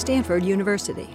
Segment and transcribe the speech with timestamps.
[0.00, 1.10] Stanford University.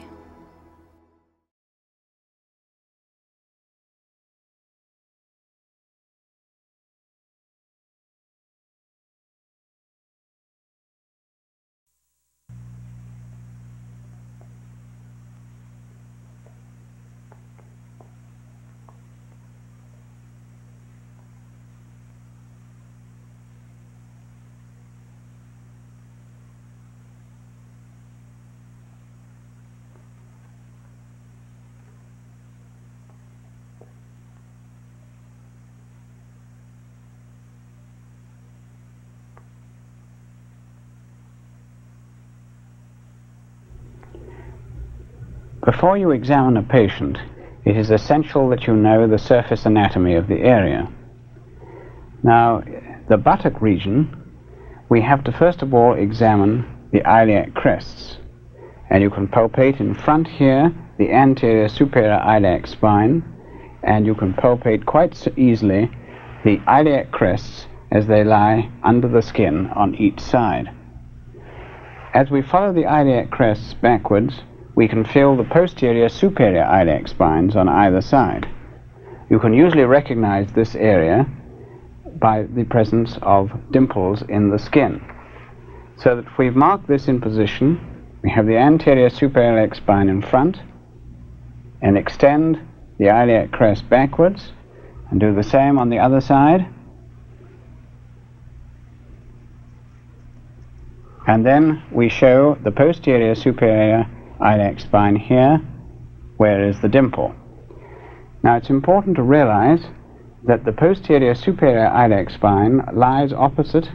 [45.75, 47.17] Before you examine a patient,
[47.65, 50.89] it is essential that you know the surface anatomy of the area.
[52.23, 52.63] Now,
[53.09, 54.15] the buttock region,
[54.87, 58.19] we have to first of all examine the iliac crests.
[58.89, 63.21] And you can palpate in front here the anterior superior iliac spine,
[63.83, 65.91] and you can palpate quite so easily
[66.45, 70.69] the iliac crests as they lie under the skin on each side.
[72.13, 74.39] As we follow the iliac crests backwards,
[74.75, 78.47] we can feel the posterior superior iliac spines on either side.
[79.29, 81.25] You can usually recognize this area
[82.19, 85.01] by the presence of dimples in the skin.
[85.97, 87.79] So that if we've marked this in position,
[88.21, 90.59] we have the anterior superior iliac spine in front,
[91.81, 92.59] and extend
[92.97, 94.51] the iliac crest backwards,
[95.09, 96.67] and do the same on the other side.
[101.27, 104.07] And then we show the posterior superior
[104.41, 105.61] iliac spine here,
[106.37, 107.33] where is the dimple.
[108.43, 109.85] Now it's important to realize
[110.43, 113.89] that the posterior superior iliac spine lies opposite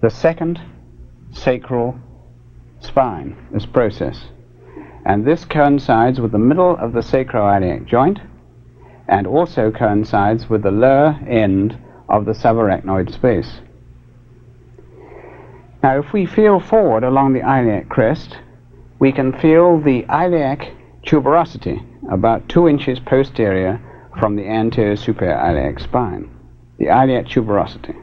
[0.00, 0.60] the second
[1.32, 1.98] sacral
[2.80, 4.26] spine, this process.
[5.04, 8.20] And this coincides with the middle of the sacroiliac joint
[9.08, 11.78] and also coincides with the lower end
[12.08, 13.60] of the subarachnoid space.
[15.82, 18.38] Now if we feel forward along the iliac crest,
[18.98, 20.72] we can feel the iliac
[21.06, 23.80] tuberosity about two inches posterior
[24.18, 26.28] from the anterior superior iliac spine,
[26.78, 27.96] the iliac tuberosity.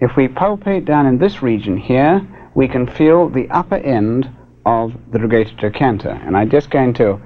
[0.00, 4.30] If we palpate down in this region here, we can feel the upper end
[4.64, 7.20] of the greater trochanter, and I'm just going to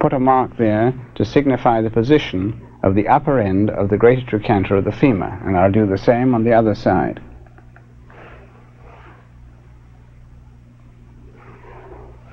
[0.00, 4.24] put a mark there to signify the position of the upper end of the greater
[4.26, 7.20] trochanter of the femur, and I'll do the same on the other side.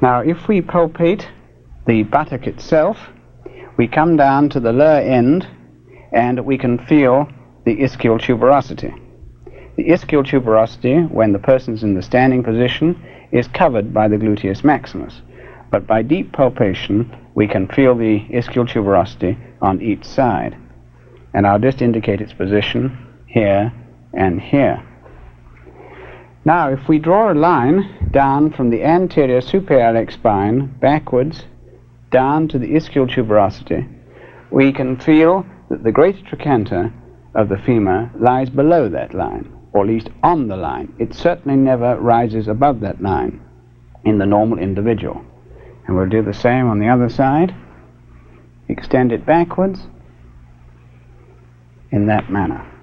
[0.02, 1.26] Now, if we palpate
[1.88, 2.98] the buttock itself,
[3.78, 5.48] we come down to the lower end
[6.12, 7.30] and we can feel
[7.66, 8.94] the ischial tuberosity.
[9.78, 13.02] The ischial tuberosity, when the person's in the standing position,
[13.32, 15.22] is covered by the gluteus maximus.
[15.72, 20.56] But by deep palpation, we can feel the ischial tuberosity on each side.
[21.34, 23.74] And I'll just indicate its position here
[24.14, 24.82] and here.
[26.46, 31.44] Now, if we draw a line down from the anterior superior spine backwards
[32.12, 33.92] down to the ischial tuberosity,
[34.52, 36.94] we can feel that the greater trochanter
[37.34, 40.94] of the femur lies below that line, or at least on the line.
[41.00, 43.42] It certainly never rises above that line
[44.04, 45.26] in the normal individual.
[45.88, 47.56] And we'll do the same on the other side.
[48.70, 49.80] Extend it backwards
[51.92, 52.75] in that manner.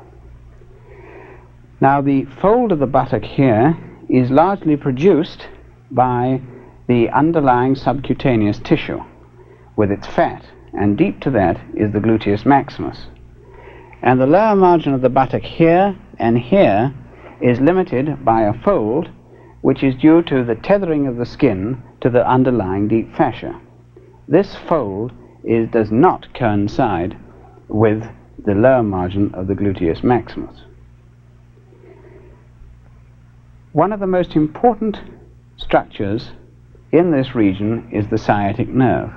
[1.83, 3.77] Now the fold of the buttock here
[4.09, 5.49] is largely produced
[5.91, 6.41] by
[6.87, 9.01] the underlying subcutaneous tissue
[9.75, 13.09] with its fat, and deep to that is the gluteus maximus.
[14.01, 16.95] And the lower margin of the buttock here and here
[17.41, 19.11] is limited by a fold
[19.63, 23.61] which is due to the tethering of the skin to the underlying deep fascia.
[24.29, 25.11] This fold
[25.43, 27.17] is, does not coincide
[27.67, 30.61] with the lower margin of the gluteus maximus.
[33.73, 35.01] One of the most important
[35.57, 36.33] structures
[36.91, 39.11] in this region is the sciatic nerve.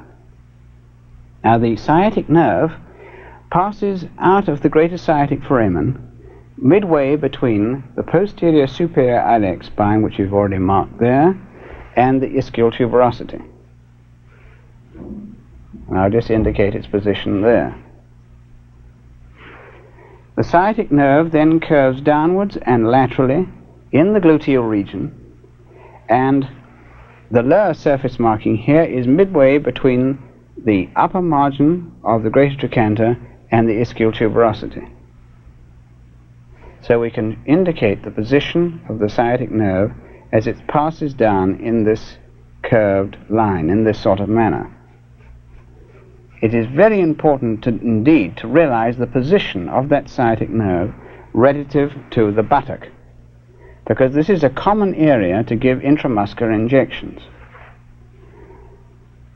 [1.43, 2.71] Now the sciatic nerve
[3.51, 6.01] passes out of the greater sciatic foramen
[6.57, 11.37] midway between the posterior superior iliac spine, which you've already marked there,
[11.97, 13.45] and the ischial tuberosity.
[14.95, 17.75] And I'll just indicate its position there.
[20.37, 23.49] The sciatic nerve then curves downwards and laterally
[23.95, 25.09] in the gluteal region,
[26.09, 26.45] and
[27.31, 30.19] the lower surface marking here is midway between
[30.65, 33.17] the upper margin of the greater trochanter
[33.51, 34.91] and the ischial tuberosity.
[36.81, 39.93] So we can indicate the position of the sciatic nerve
[40.33, 42.17] as it passes down in this
[42.63, 44.69] curved line in this sort of manner.
[46.41, 50.93] It is very important to, indeed to realize the position of that sciatic nerve
[51.33, 52.89] relative to the buttock,
[53.87, 57.21] because this is a common area to give intramuscular injections.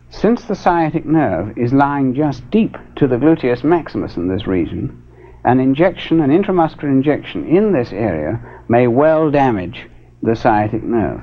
[0.10, 5.04] Since the sciatic nerve is lying just deep to the gluteus maximus in this region,
[5.44, 9.88] an injection, an intramuscular injection in this area may well damage
[10.22, 11.22] the sciatic nerve.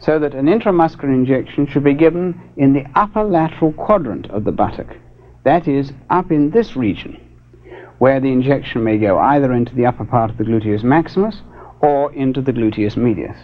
[0.00, 4.52] So that an intramuscular injection should be given in the upper lateral quadrant of the
[4.52, 4.96] buttock,
[5.44, 7.18] that is, up in this region,
[7.98, 11.40] where the injection may go either into the upper part of the gluteus maximus
[11.84, 13.36] or into the gluteus medius.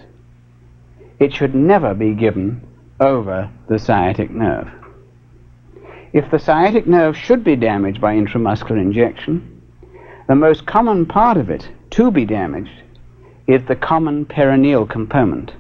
[1.19, 2.67] It should never be given
[2.99, 4.69] over the sciatic nerve.
[6.15, 9.63] If the sciatic nerve should be damaged by intramuscular injection,
[10.27, 12.83] the most common part of it to be damaged
[13.47, 15.53] is the common peroneal component.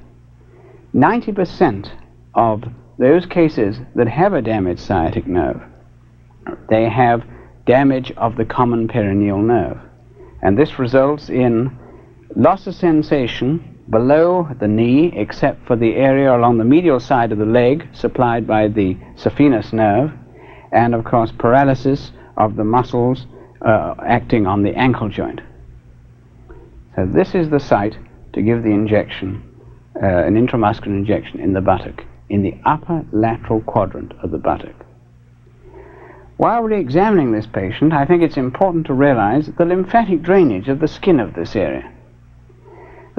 [0.94, 1.90] 90%
[2.34, 2.64] of
[2.98, 5.60] those cases that have a damaged sciatic nerve,
[6.70, 7.24] they have
[7.66, 9.78] damage of the common peroneal nerve.
[10.42, 11.78] And this results in
[12.36, 17.38] loss of sensation below the knee, except for the area along the medial side of
[17.38, 20.12] the leg supplied by the saphenous nerve,
[20.72, 23.26] and of course paralysis of the muscles
[23.66, 25.40] uh, acting on the ankle joint.
[26.94, 27.96] So this is the site
[28.32, 29.42] to give the injection,
[30.00, 34.86] uh, an intramuscular injection in the buttock, in the upper lateral quadrant of the buttock.
[36.36, 40.78] While we're examining this patient, I think it's important to realize the lymphatic drainage of
[40.78, 41.92] the skin of this area.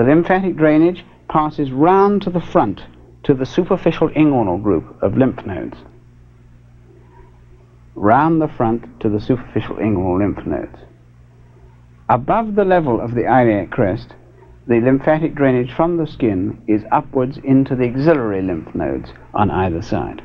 [0.02, 2.82] The lymphatic drainage passes round to the front
[3.22, 5.78] to the superficial inguinal group of lymph nodes.
[7.94, 10.80] Round the front to the superficial inguinal lymph nodes.
[12.10, 14.16] Above the level of the iliac crest,
[14.66, 19.84] the lymphatic drainage from the skin is upwards into the axillary lymph nodes on either
[19.84, 20.24] side.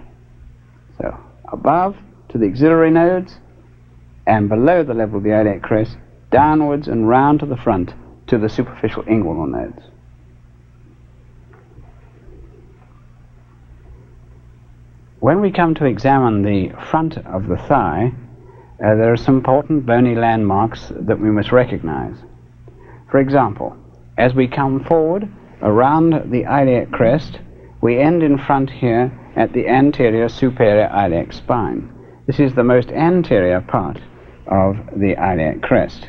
[0.96, 1.20] So,
[1.52, 1.98] above
[2.30, 3.40] to the axillary nodes,
[4.26, 5.98] and below the level of the iliac crest,
[6.30, 7.92] downwards and round to the front
[8.28, 9.82] to the superficial inguinal nodes.
[15.20, 18.12] When we come to examine the front of the thigh,
[18.84, 22.16] uh, there are some important bony landmarks that we must recognize.
[23.10, 23.76] For example,
[24.18, 25.28] as we come forward
[25.62, 27.40] around the iliac crest,
[27.80, 31.92] we end in front here at the anterior superior iliac spine.
[32.26, 33.98] This is the most anterior part
[34.46, 36.08] of the iliac crest.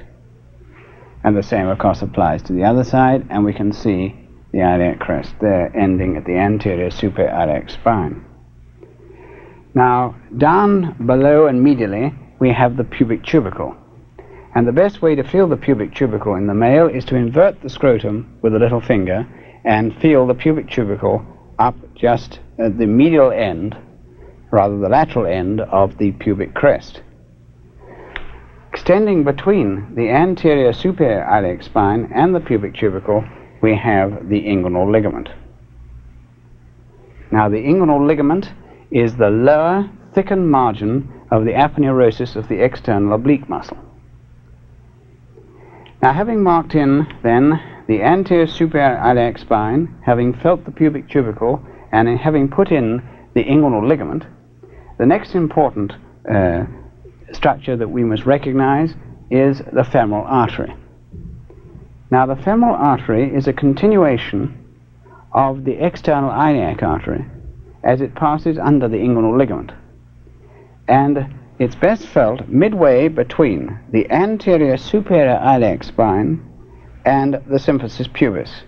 [1.28, 4.16] And the same, of course, applies to the other side, and we can see
[4.54, 8.24] the iliac crest there ending at the anterior superior iliac spine.
[9.76, 13.76] Now, down below and medially, we have the pubic tubercle.
[14.56, 17.62] And the best way to feel the pubic tubercle in the male is to invert
[17.62, 19.28] the scrotum with a little finger
[19.66, 21.26] and feel the pubic tubercle
[21.60, 23.76] up just at the medial end,
[24.50, 27.02] rather the lateral end of the pubic crest.
[28.78, 33.26] Extending between the anterior superior iliac spine and the pubic tubercle,
[33.60, 35.30] we have the inguinal ligament.
[37.32, 38.54] Now, the inguinal ligament
[38.92, 43.80] is the lower, thickened margin of the aponeurosis of the external oblique muscle.
[46.04, 51.66] Now, having marked in, then, the anterior superior iliac spine, having felt the pubic tubercle,
[51.92, 53.02] and having put in
[53.34, 54.24] the inguinal ligament,
[55.00, 55.94] the next important
[56.32, 56.66] uh,
[57.34, 58.94] structure that we must recognize
[59.30, 60.74] is the femoral artery.
[62.10, 64.66] Now, the femoral artery is a continuation
[65.34, 67.26] of the external iliac artery
[67.84, 69.72] as it passes under the inguinal ligament.
[70.88, 76.44] And it's best felt midway between the anterior superior iliac spine
[77.06, 78.64] and the symphysis pubis,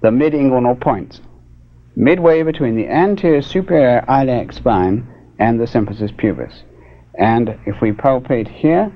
[0.00, 1.20] the mid-inguinal points,
[1.94, 5.06] midway between the anterior superior iliac spine
[5.38, 6.62] and the symphysis pubis.
[7.18, 8.92] And if we palpate here,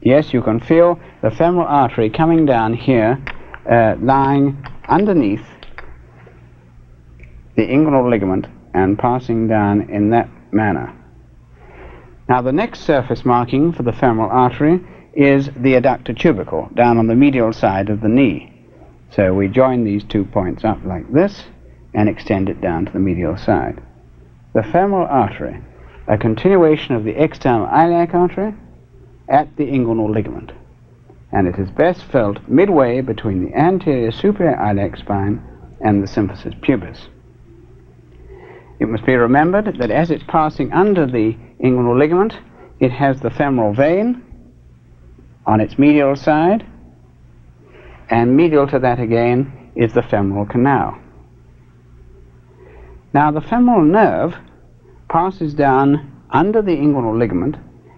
[0.00, 3.22] yes, you can feel the femoral artery coming down here,
[3.68, 5.44] uh, lying underneath
[7.56, 10.94] the inguinal ligament and passing down in that manner.
[12.28, 14.80] Now the next surface marking for the femoral artery
[15.12, 18.48] is the adductor tubercle, down on the medial side of the knee.
[19.10, 21.44] So we join these two points up like this
[21.92, 23.82] and extend it down to the medial side.
[24.54, 25.60] The femoral artery
[26.08, 28.54] a continuation of the external iliac artery
[29.28, 30.52] at the inguinal ligament,
[31.30, 35.42] and it is best felt midway between the anterior superior iliac spine
[35.80, 37.08] and the symphysis pubis.
[38.80, 42.34] It must be remembered that as it's passing under the inguinal ligament,
[42.80, 44.22] it has the femoral vein
[45.46, 46.66] on its medial side,
[48.10, 50.98] and medial to that again is the femoral canal.
[53.14, 54.34] Now the femoral nerve
[55.12, 57.56] passes down under the inguinal ligament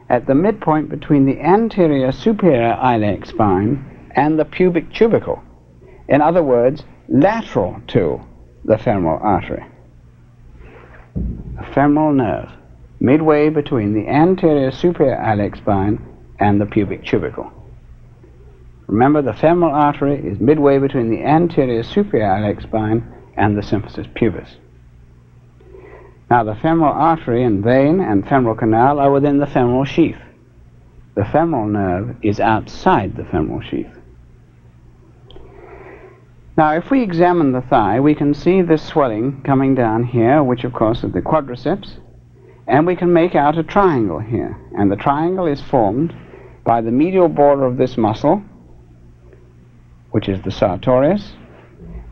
[0.09, 5.41] at the midpoint between the anterior superior iliac spine and the pubic tubercle.
[6.09, 8.21] In other words, lateral to
[8.65, 9.65] the femoral artery.
[11.15, 12.51] The femoral nerve,
[12.99, 16.05] midway between the anterior superior iliac spine
[16.41, 17.53] and the pubic tubercle.
[18.89, 23.07] Remember, the femoral artery is midway between the anterior superior iliac spine
[23.37, 24.57] and the symphysis pubis.
[26.31, 30.19] Now, the femoral artery and vein and femoral canal are within the femoral sheath.
[31.15, 33.95] The femoral nerve is outside the femoral sheath.
[36.57, 40.65] Now, if we examine the thigh, we can see this swelling coming down here, which
[40.65, 41.99] of course is the quadriceps,
[42.67, 44.57] and we can make out a triangle here.
[44.79, 46.15] And the triangle is formed
[46.65, 48.43] by the medial border of this muscle,
[50.13, 51.33] which is the sartorius,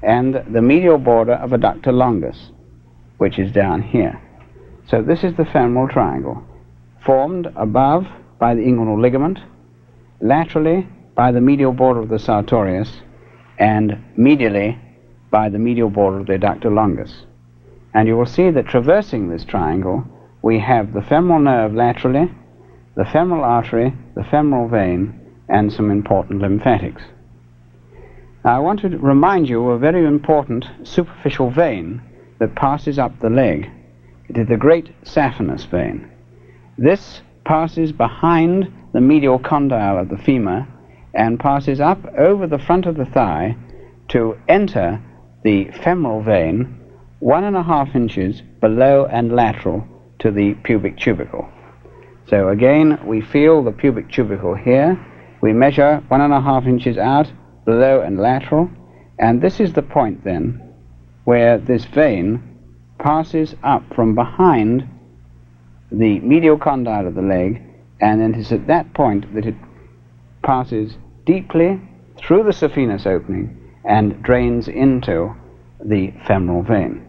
[0.02, 2.50] and the medial border of adductor longus,
[3.22, 4.20] which is down here.
[4.88, 6.42] So this is the femoral triangle,
[7.04, 8.04] formed above
[8.40, 9.38] by the inguinal ligament,
[10.20, 12.90] laterally by the medial border of the sartorius,
[13.60, 14.76] and medially
[15.30, 17.24] by the medial border of the adductor longus.
[17.94, 20.02] And you will see that traversing this triangle,
[20.42, 22.28] we have the femoral nerve laterally,
[22.96, 25.14] the femoral artery, the femoral vein,
[25.48, 27.02] and some important lymphatics.
[28.44, 32.02] Now, I want to remind you of a very important superficial vein
[32.42, 33.70] that passes up the leg.
[34.28, 36.10] It is the great saphenous vein.
[36.76, 40.66] This passes behind the medial condyle of the femur
[41.14, 43.56] and passes up over the front of the thigh
[44.08, 45.00] to enter
[45.44, 46.80] the femoral vein
[47.20, 49.86] one and a half inches below and lateral
[50.18, 51.48] to the pubic tubercle.
[52.26, 54.98] So again, we feel the pubic tubercle here.
[55.40, 57.30] We measure one and a half inches out,
[57.64, 58.68] below and lateral,
[59.20, 60.71] and this is the point then
[61.24, 62.42] where this vein
[62.98, 64.88] passes up from behind
[65.90, 67.62] the medial condyle of the leg,
[68.00, 69.54] and it is at that point that it
[70.42, 71.80] passes deeply
[72.16, 75.34] through the saphenous opening and drains into
[75.84, 77.06] the femoral vein.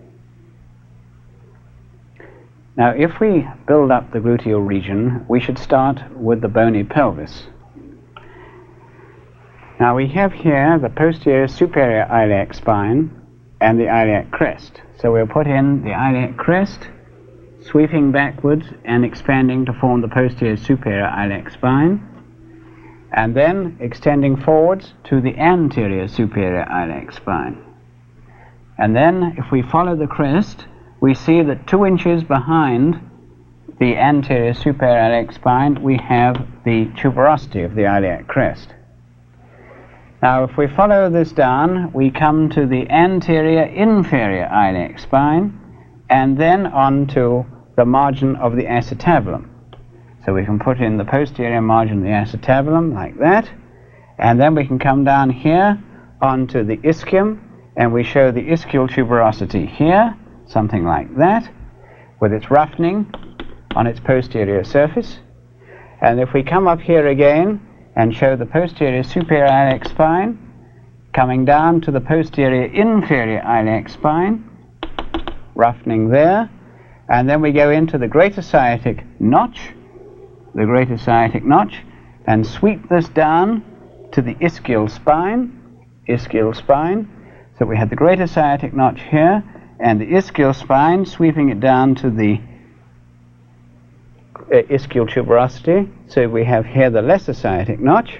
[2.75, 7.43] Now, if we build up the gluteal region, we should start with the bony pelvis.
[9.79, 13.23] Now, we have here the posterior superior iliac spine
[13.63, 14.82] and the iliac crest.
[15.00, 16.88] So we'll put in the iliac crest,
[17.62, 22.10] sweeping backwards and expanding to form the posterior superior iliac spine
[23.13, 27.63] and then extending forwards to the anterior superior iliac spine.
[28.77, 30.65] And then, if we follow the crest,
[31.00, 33.00] we see that two inches behind
[33.79, 38.74] the anterior superior iliac spine, we have the tuberosity of the iliac crest.
[40.24, 45.60] Now, if we follow this down, we come to the anterior inferior iliac spine,
[46.10, 49.50] and then on to the margin of the acetabulum.
[50.25, 53.51] So we can put in the posterior margin of the acetabulum like that,
[54.18, 55.77] and then we can come down here
[56.22, 57.42] onto the ischium,
[57.75, 60.15] and we show the ischial tuberosity here,
[60.46, 61.51] something like that,
[62.22, 63.13] with its roughening
[63.75, 65.20] on its posterior surface.
[66.00, 67.60] And if we come up here again
[67.96, 70.38] and show the posterior superior iliac spine,
[71.14, 74.50] coming down to the posterior inferior iliac spine,
[75.56, 76.50] roughening there,
[77.10, 79.74] and then we go into the greater sciatic notch,
[80.56, 81.82] the greater sciatic notch
[82.26, 83.64] and sweep this down
[84.12, 85.60] to the ischial spine,
[86.08, 87.10] ischial spine.
[87.60, 89.44] So we have the greater sciatic notch here
[89.80, 92.40] and the ischial spine sweeping it down to the
[94.53, 95.91] Uh, ischial tuberosity.
[96.07, 98.19] So we have here the lesser sciatic notch.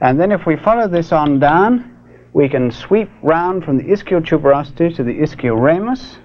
[0.00, 1.96] And then if we follow this on down,
[2.32, 6.18] we can sweep round from the ischial tuberosity to the ischial ramus,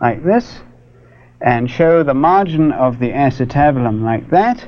[0.00, 0.60] like this
[1.42, 4.64] and show the margin of the acetabulum like that,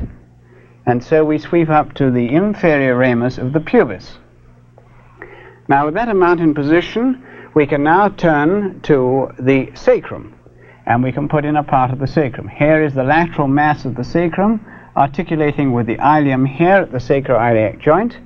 [0.87, 4.19] and so we sweep up to the inferior ramus of the pubis.
[5.69, 10.35] Now, with that amount in position, we can now turn to the sacrum,
[10.87, 12.49] and we can put in a part of the sacrum.
[12.49, 14.65] Here is the lateral mass of the sacrum,
[14.97, 18.19] articulating with the ilium here at the sacroiliac joint,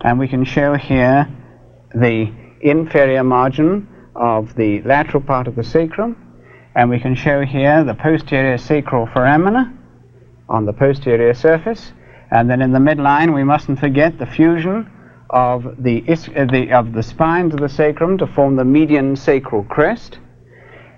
[0.00, 1.28] and we can show here
[1.94, 6.16] the inferior margin of the lateral part of the sacrum,
[6.74, 9.76] and we can show here the posterior sacral foramina
[10.48, 11.92] on the posterior surface.
[12.30, 14.90] And then in the midline, we mustn't forget the fusion
[15.30, 19.64] of the, uh, the, of the spines of the sacrum to form the median sacral
[19.64, 20.18] crest.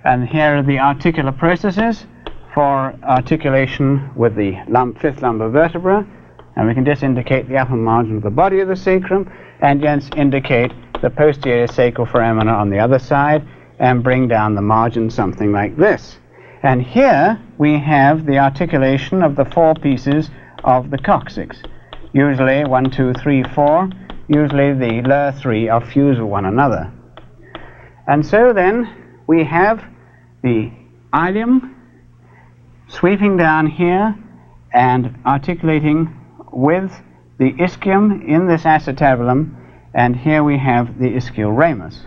[0.04, 2.07] And here are the articular processes
[2.54, 6.07] for articulation with the lump, fifth lumbar vertebra.
[6.57, 9.30] And we can just indicate the upper margin of the body of the sacrum
[9.61, 13.47] and just indicate the posterior sacral foramina on the other side
[13.78, 16.19] and bring down the margin something like this.
[16.62, 20.30] And here we have the articulation of the four pieces
[20.64, 21.62] of the coccyx.
[22.12, 23.88] Usually one, two, three, four.
[24.28, 26.92] Usually the lower three are fused with one another.
[28.07, 29.00] And so then
[29.31, 29.85] we have
[30.43, 30.73] the
[31.15, 31.77] ilium
[32.89, 34.13] sweeping down here
[34.75, 36.13] and articulating
[36.51, 36.91] with
[37.39, 39.55] the ischium in this acetabulum,
[39.95, 42.07] and here we have the ischial ramus.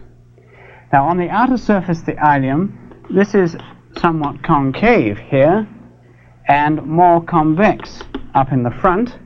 [0.92, 3.56] Now on the outer surface the ilium, this is
[4.02, 5.66] somewhat concave here
[6.50, 8.02] and more convex
[8.36, 9.18] up in the front,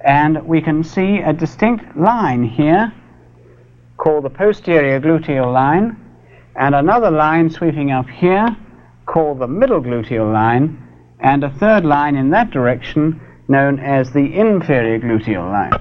[0.00, 2.92] and we can see a distinct line here
[3.98, 6.09] called the posterior gluteal line,
[6.56, 8.56] and another line sweeping up here
[9.06, 10.78] called the middle gluteal line,
[11.20, 15.72] and a third line in that direction known as the inferior gluteal line.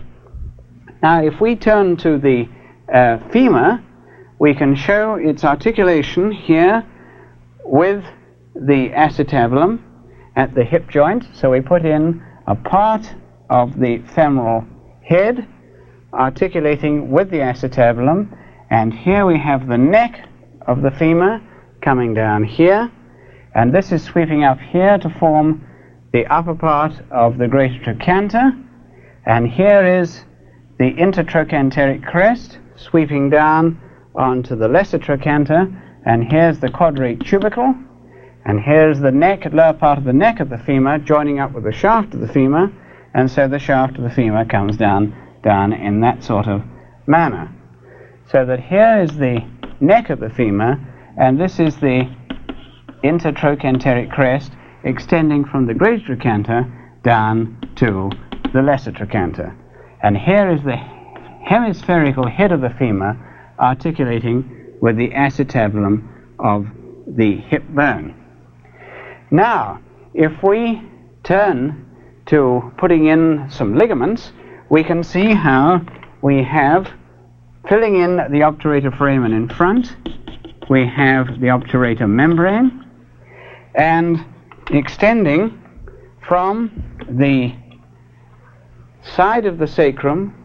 [1.01, 2.49] Now, if we turn to the
[2.93, 3.83] uh, femur,
[4.39, 6.85] we can show its articulation here
[7.63, 8.03] with
[8.55, 9.81] the acetabulum
[10.35, 11.25] at the hip joint.
[11.33, 13.05] So we put in a part
[13.49, 14.65] of the femoral
[15.03, 15.47] head
[16.13, 18.35] articulating with the acetabulum,
[18.69, 20.28] and here we have the neck
[20.69, 21.41] of the femur
[21.81, 22.91] coming down here,
[23.55, 25.65] and this is sweeping up here to form
[26.13, 28.51] the upper part of the greater trochanter,
[29.25, 30.23] and here is
[30.77, 33.81] the intertrochanteric crest sweeping down
[34.13, 35.67] onto the lesser trochanter,
[36.05, 37.73] and here's the quadrate tubercle,
[38.45, 41.63] and here's the neck, lower part of the neck of the femur joining up with
[41.63, 42.71] the shaft of the femur,
[43.15, 46.61] and so the shaft of the femur comes down, down in that sort of
[47.07, 47.51] manner.
[48.31, 49.41] So that here is the
[49.79, 50.79] neck of the femur,
[51.17, 52.09] and this is the
[53.03, 54.51] intertrochanteric crest
[54.83, 56.65] extending from the greater trochanter
[57.03, 58.09] down to
[58.53, 59.55] the lesser trochanter.
[60.01, 63.17] And here is the hemispherical head of the femur
[63.59, 66.07] articulating with the acetabulum
[66.39, 66.67] of
[67.07, 68.15] the hip bone.
[69.31, 69.81] Now,
[70.13, 70.81] if we
[71.23, 71.85] turn
[72.27, 74.31] to putting in some ligaments,
[74.69, 75.81] we can see how
[76.21, 76.91] we have
[77.69, 79.95] filling in the obturator foramen in front,
[80.71, 82.83] we have the obturator membrane,
[83.75, 84.25] and
[84.71, 85.61] extending
[86.27, 86.71] from
[87.07, 87.53] the
[89.15, 90.35] side of the sacrum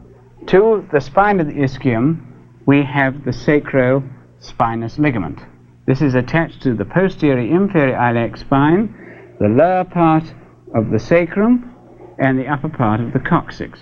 [0.46, 2.20] to the spine of the ischium,
[2.66, 5.40] we have the sacrospinous ligament.
[5.86, 8.94] This is attached to the posterior inferior iliac spine,
[9.40, 10.24] the lower part
[10.74, 11.74] of the sacrum,
[12.18, 13.80] and the upper part of the coccyx.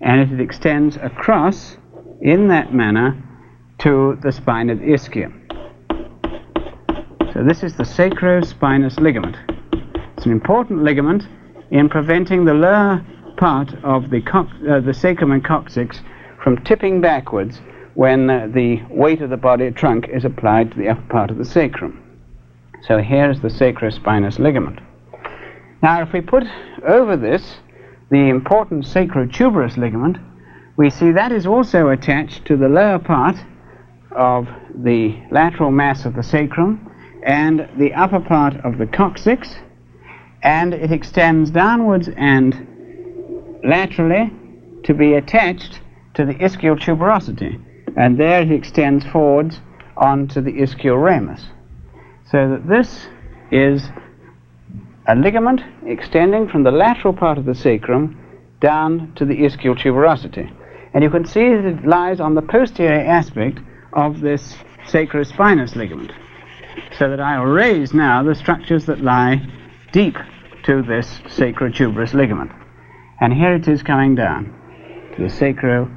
[0.00, 1.76] And it extends across
[2.20, 3.22] in that manner
[3.78, 5.34] to the spine of the ischium.
[7.32, 9.36] So this is the sacrospinous ligament.
[10.16, 11.24] It's an important ligament
[11.70, 13.04] in preventing the lower
[13.36, 14.22] part of the,
[14.68, 16.00] uh, the sacrum and coccyx
[16.42, 17.60] from tipping backwards
[17.94, 21.38] when uh, the weight of the body trunk is applied to the upper part of
[21.38, 22.02] the sacrum.
[22.82, 24.80] So here is the sacrospinous ligament.
[25.82, 26.44] Now, if we put
[26.86, 27.58] over this
[28.10, 30.16] the important sacrotuberous ligament,
[30.78, 33.36] we see that is also attached to the lower part
[34.12, 36.90] of the lateral mass of the sacrum
[37.22, 39.56] and the upper part of the coccyx,
[40.42, 44.32] and it extends downwards and laterally
[44.84, 45.80] to be attached
[46.14, 47.62] to the ischial tuberosity
[47.98, 49.60] and there it extends forwards
[49.96, 51.46] onto the ischial ramus.
[52.30, 53.08] So that this
[53.50, 53.88] is
[55.08, 58.16] a ligament extending from the lateral part of the sacrum
[58.60, 60.54] down to the ischial tuberosity.
[60.98, 63.60] And you can see that it lies on the posterior aspect
[63.92, 64.56] of this
[64.88, 66.10] sacrospinous ligament.
[66.98, 69.40] So that I will raise now the structures that lie
[69.92, 70.16] deep
[70.64, 72.50] to this sacrotuberous ligament.
[73.20, 74.52] And here it is coming down
[75.14, 75.88] to the sacro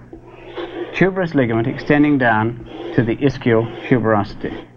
[0.94, 2.64] tuberous ligament extending down
[2.96, 4.68] to the ischial tuberosity.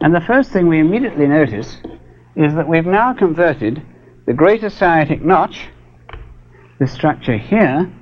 [0.00, 1.76] And the first thing we immediately notice
[2.34, 3.82] is that we've now converted
[4.24, 5.68] the greater sciatic notch,
[6.78, 7.92] this structure here,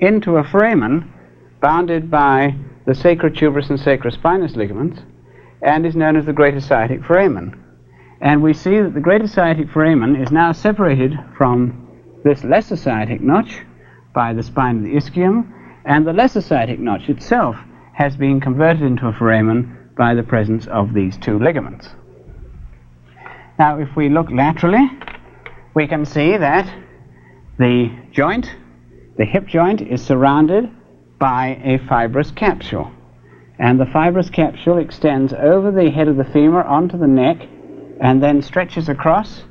[0.00, 1.12] into a foramen
[1.60, 2.54] bounded by
[2.86, 5.00] the sacrotuberous and sacrospinous ligaments
[5.62, 7.62] and is known as the greater sciatic foramen.
[8.20, 11.88] And we see that the greater sciatic foramen is now separated from
[12.24, 13.60] this lesser sciatic notch
[14.14, 15.52] by the spine of the ischium
[15.84, 17.56] and the lesser sciatic notch itself
[17.94, 21.88] has been converted into a foramen by the presence of these two ligaments.
[23.58, 24.90] Now, if we look laterally,
[25.74, 26.66] we can see that
[27.58, 28.50] the joint,
[29.20, 30.70] the hip joint, is surrounded
[31.18, 32.90] by a fibrous capsule.
[33.58, 37.46] And the fibrous capsule extends over the head of the femur onto the neck
[38.00, 39.42] and then stretches across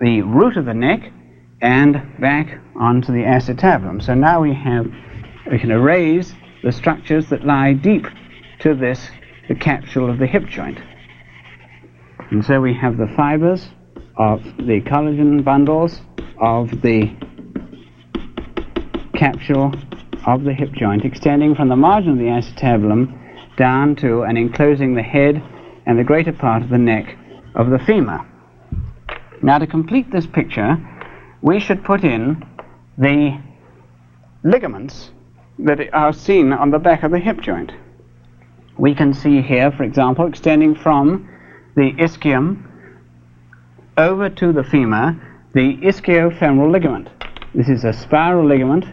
[0.00, 1.12] the root of the neck
[1.60, 4.02] and back onto the acetabulum.
[4.02, 4.86] So now we have
[5.50, 8.06] we can erase the structures that lie deep
[8.60, 9.10] to this
[9.46, 10.78] the capsule of the hip joint.
[12.30, 13.68] And so we have the fibers
[14.16, 16.00] of the collagen bundles
[16.40, 17.14] of the
[19.24, 19.72] capsule
[20.26, 23.18] of the hip joint extending from the margin of the acetabulum
[23.56, 25.42] down to and enclosing the head
[25.86, 27.16] and the greater part of the neck
[27.54, 28.20] of the femur.
[29.42, 30.76] Now to complete this picture,
[31.40, 32.44] we should put in
[32.98, 33.40] the
[34.42, 35.10] ligaments
[35.58, 37.72] that are seen on the back of the hip joint.
[38.76, 41.30] We can see here, for example, extending from
[41.76, 42.62] the ischium
[43.96, 45.18] over to the femur,
[45.54, 47.08] the ischiofemoral ligament.
[47.54, 48.84] This is a spiral ligament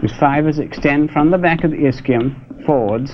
[0.00, 3.12] whose fibers extend from the back of the ischium forwards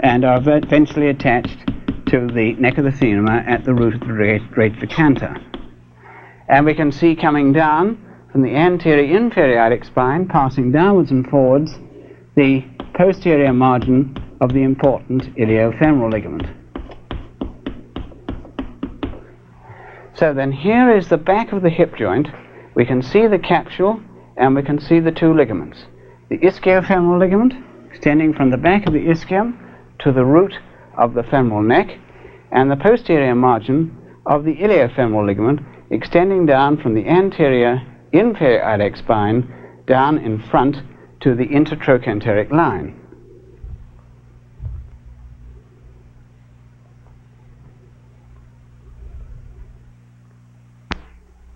[0.00, 1.58] and are eventually attached
[2.06, 4.72] to the neck of the femur at the root of the great, great.
[6.48, 7.98] And we can see coming down
[8.30, 11.72] from the anterior inferior iliac spine, passing downwards and forwards,
[12.36, 16.46] the posterior margin of the important iliofemoral ligament.
[20.14, 22.28] So then here is the back of the hip joint.
[22.74, 24.00] We can see the capsule
[24.36, 25.86] and we can see the two ligaments.
[26.30, 27.54] The ischiofemoral ligament
[27.90, 29.58] extending from the back of the ischium
[30.00, 30.54] to the root
[30.96, 31.98] of the femoral neck
[32.50, 35.60] and the posterior margin of the iliofemoral ligament
[35.90, 37.82] extending down from the anterior
[38.12, 39.52] inferior iliac spine
[39.86, 40.76] down in front
[41.20, 43.00] to the intertrochanteric line.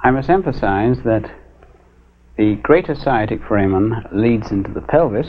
[0.00, 1.30] I must emphasize that
[2.38, 5.28] the greater sciatic foramen leads into the pelvis,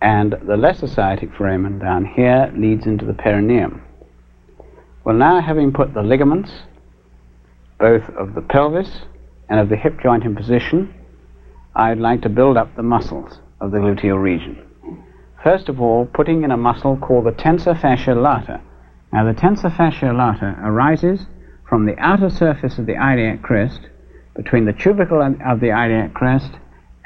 [0.00, 3.82] and the lesser sciatic foramen down here leads into the perineum.
[5.04, 6.52] Well, now having put the ligaments,
[7.80, 9.02] both of the pelvis
[9.48, 10.94] and of the hip joint in position,
[11.74, 14.62] I'd like to build up the muscles of the gluteal region.
[15.42, 18.60] First of all, putting in a muscle called the tensor fasciae lata.
[19.12, 21.26] Now, the tensor fasciae lata arises
[21.68, 23.80] from the outer surface of the iliac crest,
[24.36, 26.52] between the tubercle of the iliac crest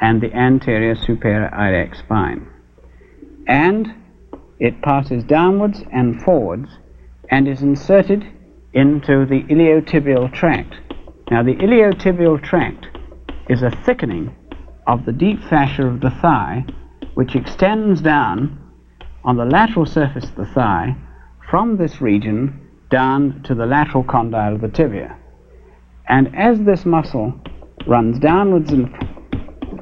[0.00, 2.46] and the anterior superior iliac spine.
[3.46, 3.94] And
[4.58, 6.68] it passes downwards and forwards
[7.30, 8.24] and is inserted
[8.72, 10.74] into the iliotibial tract.
[11.30, 12.86] Now, the iliotibial tract
[13.48, 14.34] is a thickening
[14.86, 16.64] of the deep fascia of the thigh,
[17.14, 18.58] which extends down
[19.24, 20.96] on the lateral surface of the thigh
[21.48, 25.16] from this region down to the lateral condyle of the tibia.
[26.10, 27.32] And as this muscle
[27.86, 28.92] runs downwards and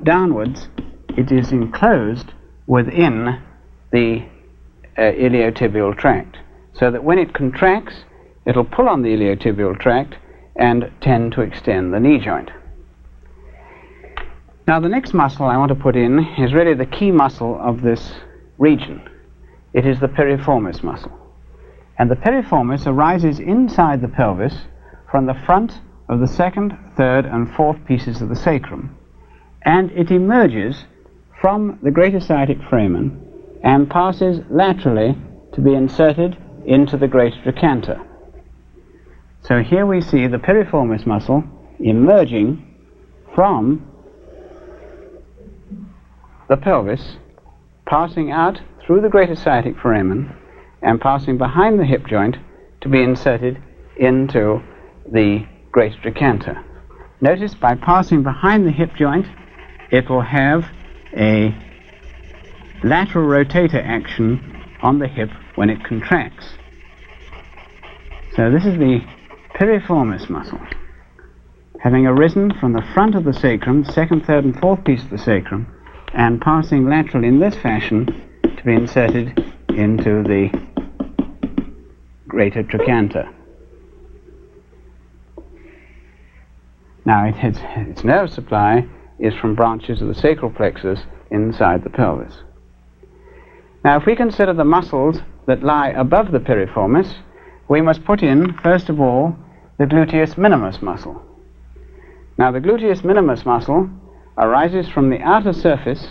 [0.05, 0.69] downwards,
[1.17, 2.33] it is enclosed
[2.67, 3.43] within
[3.91, 4.25] the
[4.97, 6.37] uh, iliotibial tract,
[6.75, 8.05] so that when it contracts,
[8.45, 10.17] it'll pull on the iliotibial tract
[10.55, 12.51] and tend to extend the knee joint.
[14.67, 17.81] Now, the next muscle I want to put in is really the key muscle of
[17.81, 18.12] this
[18.59, 19.09] region.
[19.73, 21.19] It is the piriformis muscle
[21.99, 24.55] and the piriformis arises inside the pelvis
[25.11, 28.97] from the front of the second, third, and fourth pieces of the sacrum,
[29.62, 30.85] and it emerges
[31.40, 33.25] from the greater sciatic foramen
[33.62, 35.16] and passes laterally
[35.53, 38.01] to be inserted into the greater trochanter.
[39.42, 41.44] So here we see the piriformis muscle
[41.79, 42.64] emerging
[43.35, 43.87] from
[46.49, 47.16] the pelvis,
[47.87, 50.35] passing out through the greater sciatic foramen
[50.83, 52.37] and passing behind the hip joint
[52.81, 53.62] to be inserted
[53.97, 54.62] into
[55.11, 56.64] the greater trochanter.
[57.20, 59.26] Notice by passing behind the hip joint,
[59.90, 60.64] it will have
[61.16, 61.54] a
[62.85, 66.46] lateral rotator action on the hip when it contracts.
[68.37, 69.00] So this is the
[69.54, 70.61] piriformis muscle,
[71.81, 75.18] having arisen from the front of the sacrum, second, third, and fourth piece of the
[75.18, 75.66] sacrum,
[76.14, 78.07] and passing laterally in this fashion
[78.42, 80.50] to be inserted into the
[82.28, 83.28] greater trochanter.
[87.09, 88.87] Now, it has, its nerve supply
[89.18, 92.42] is from branches of the sacral plexus inside the pelvis.
[93.83, 97.14] Now, if we consider the muscles that lie above the piriformis,
[97.66, 99.35] we must put in, first of all,
[99.79, 101.23] the gluteus minimus muscle.
[102.37, 103.88] Now, the gluteus minimus muscle
[104.37, 106.09] arises from the outer surface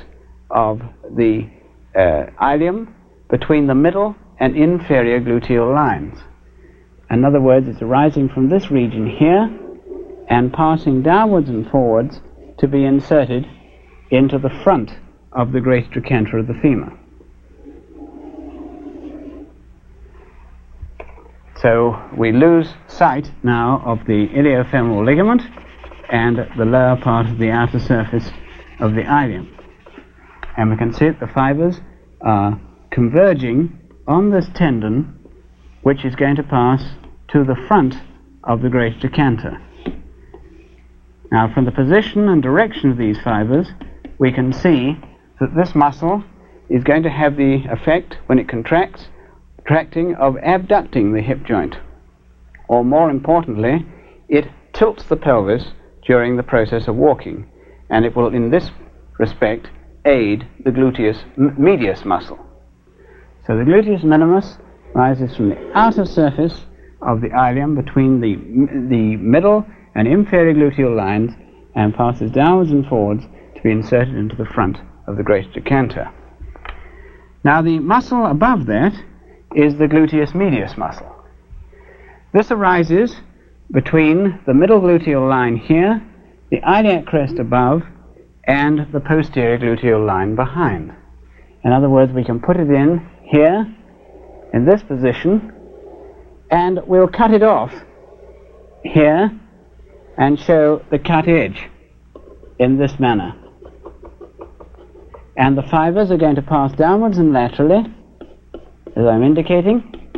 [0.50, 0.82] of
[1.16, 1.48] the
[1.96, 2.96] uh, ilium
[3.30, 6.18] between the middle and inferior gluteal lines.
[7.12, 9.48] In other words, it's arising from this region here
[10.28, 12.22] and passing downwards and forwards
[12.58, 13.46] to be inserted
[14.12, 14.92] into the front
[15.32, 16.92] of the great trochanter of the femur.
[21.62, 25.42] So we lose sight now of the iliofemoral ligament
[26.12, 28.30] and the lower part of the outer surface
[28.80, 29.54] of the ilium.
[30.56, 31.82] And we can see that the fibers
[32.22, 32.60] are
[32.92, 35.14] converging on this tendon
[35.82, 36.84] which is going to pass
[37.30, 37.96] to the front
[38.44, 39.62] of the great trochanter.
[41.32, 43.68] Now, from the position and direction of these fibers,
[44.18, 44.98] we can see
[45.40, 46.24] that this muscle
[46.70, 49.08] is going to have the effect, when it contracts,
[49.58, 51.76] contracting of abducting the hip joint.
[52.70, 53.86] Or more importantly,
[54.30, 55.66] it tilts the pelvis
[56.06, 57.50] during the process of walking,
[57.90, 58.72] and it will, in this
[59.20, 59.68] respect,
[60.06, 61.18] aid the gluteus
[61.58, 62.40] medius muscle.
[63.46, 64.58] So the gluteus minimus
[64.94, 66.66] rises from the outer surface
[67.02, 68.36] of the ilium between the,
[68.90, 69.66] the middle
[69.98, 71.34] and inferior gluteal lines
[71.76, 73.24] and passes downwards and forwards
[73.56, 76.14] to be inserted into the front of the greater trochanter.
[77.44, 78.94] Now the muscle above that
[79.56, 81.16] is the gluteus medius muscle.
[82.32, 83.16] This arises
[83.72, 86.06] between the middle gluteal line here,
[86.52, 87.82] the iliac crest above,
[88.44, 90.94] and the posterior gluteal line behind.
[91.64, 93.66] In other words, we can put it in here,
[94.54, 95.52] in this position,
[96.52, 97.74] and we'll cut it off
[98.84, 99.32] here
[100.18, 101.70] and show the cut edge
[102.60, 103.36] in this manner.
[105.36, 107.86] And the fibers are going to pass downwards and laterally,
[108.96, 110.10] as I'm indicating,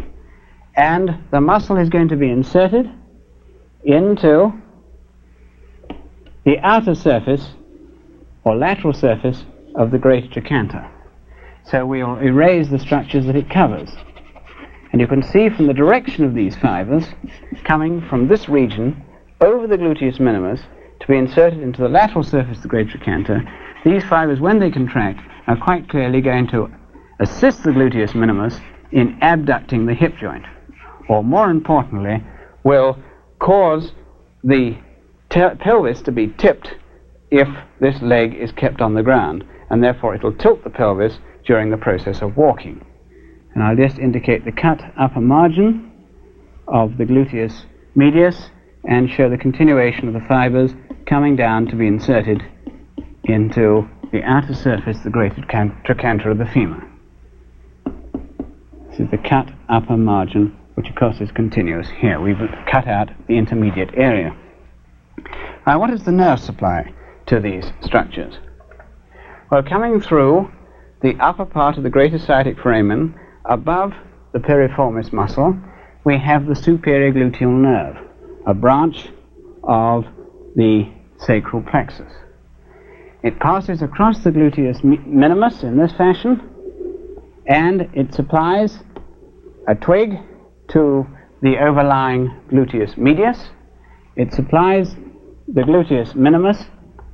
[0.76, 2.90] and the muscle is going to be inserted
[3.84, 4.54] into
[6.46, 7.52] the outer surface
[8.46, 9.44] or lateral surface
[9.76, 10.90] of the greater trochanter.
[11.66, 13.90] So we'll erase the structures that it covers.
[14.92, 17.06] And you can see from the direction of these fibers
[17.66, 19.06] coming from this region
[19.41, 20.62] over the gluteus minimus
[20.99, 23.41] to be inserted into the lateral surface of the greater trochanter,
[23.86, 26.69] these fibers, when they contract, are quite clearly going to
[27.19, 28.60] assist the gluteus minimus
[28.91, 30.45] in abducting the hip joint.
[31.08, 32.23] Or more importantly,
[32.63, 32.97] will
[33.39, 33.93] cause
[34.43, 34.78] the
[35.30, 36.75] pelvis to be tipped
[37.32, 37.47] if
[37.80, 41.69] this leg is kept on the ground, and therefore it will tilt the pelvis during
[41.69, 42.84] the process of walking.
[43.54, 45.91] And I'll just indicate the cut upper margin
[46.67, 48.52] of the gluteus medius
[48.86, 50.74] and show the continuation of the fibers
[51.06, 52.44] coming down to be inserted
[53.24, 55.42] into the outer surface, the greater
[55.86, 56.84] trochanter of the femur.
[58.89, 62.20] This is the cut upper margin, which of course is continuous here.
[62.20, 62.38] We've
[62.72, 64.36] cut out the intermediate area.
[65.68, 66.94] Now, what is the nerve supply
[67.28, 68.39] to these structures?
[69.52, 70.52] Well, coming through
[71.02, 73.15] the upper part of the greater sciatic foramen,
[73.46, 73.94] above
[74.34, 75.58] the piriformis muscle,
[76.04, 77.98] we have the superior gluteal nerve,
[78.50, 79.10] a branch
[79.64, 80.06] of
[80.56, 82.12] the sacral plexus.
[83.22, 86.42] It passes across the gluteus minimus in this fashion,
[87.46, 88.80] and it supplies
[89.68, 90.18] a twig
[90.70, 91.06] to
[91.44, 93.50] the overlying gluteus medius.
[94.16, 94.96] It supplies
[95.48, 96.66] the gluteus minimus,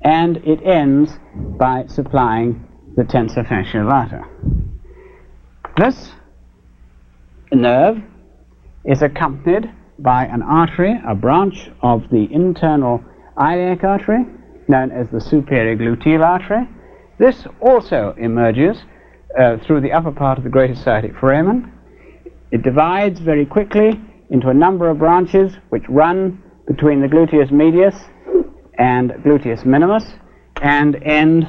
[0.04, 4.24] and it ends by supplying the tensor fasciae lata.
[5.76, 6.14] This
[7.52, 8.02] nerve
[8.86, 13.04] is accompanied by an artery, a branch of the internal
[13.38, 14.26] iliac artery,
[14.68, 16.68] known as the superior gluteal artery.
[17.18, 18.84] This also emerges
[19.40, 21.72] uh, through the upper part of the greater sciatic foramen.
[22.52, 27.96] It divides very quickly into a number of branches which run between the gluteus medius
[28.78, 30.04] and gluteus minimus
[30.62, 31.48] and end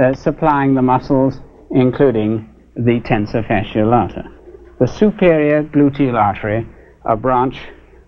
[0.00, 4.30] uh, supplying the muscles, including the tensor fasciae lata
[4.78, 6.66] the superior gluteal artery,
[7.04, 7.60] a branch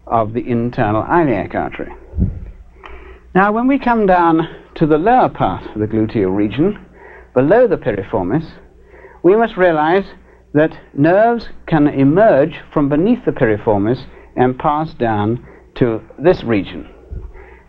[0.07, 1.93] of the internal iliac artery.
[3.35, 6.85] Now, when we come down to the lower part of the gluteal region,
[7.35, 8.51] below the piriformis,
[9.23, 10.05] we must realize
[10.53, 14.05] that nerves can emerge from beneath the piriformis
[14.37, 16.89] and pass down to this region.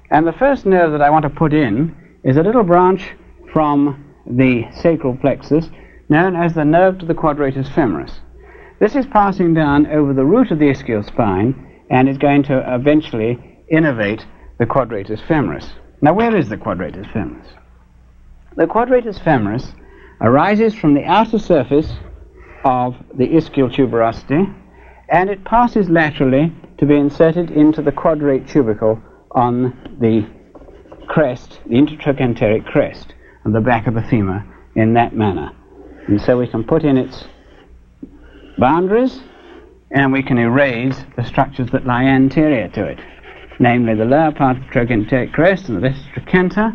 [0.09, 3.13] And the first nerve that I want to put in is a little branch
[3.53, 5.69] from the sacral plexus
[6.09, 8.19] known as the nerve to the quadratus femoris.
[8.81, 12.63] This is passing down over the root of the ischial spine and is going to
[12.73, 13.37] eventually
[13.71, 14.25] innervate
[14.57, 15.69] the quadratus femoris.
[16.01, 17.45] Now, where is the quadratus femoris?
[18.55, 19.75] The quadratus femoris
[20.19, 21.93] arises from the outer surface
[22.65, 24.51] of the ischial tuberosity
[25.09, 30.27] and it passes laterally to be inserted into the quadrate tubercle on the
[31.05, 33.13] crest, the intertrochanteric crest,
[33.45, 34.43] on the back of the femur
[34.75, 35.51] in that manner.
[36.07, 37.25] And so we can put in its
[38.61, 39.19] boundaries,
[39.89, 42.99] and we can erase the structures that lie anterior to it,
[43.59, 46.71] namely the lower part of the trochanteric crest and the lesser trochanter,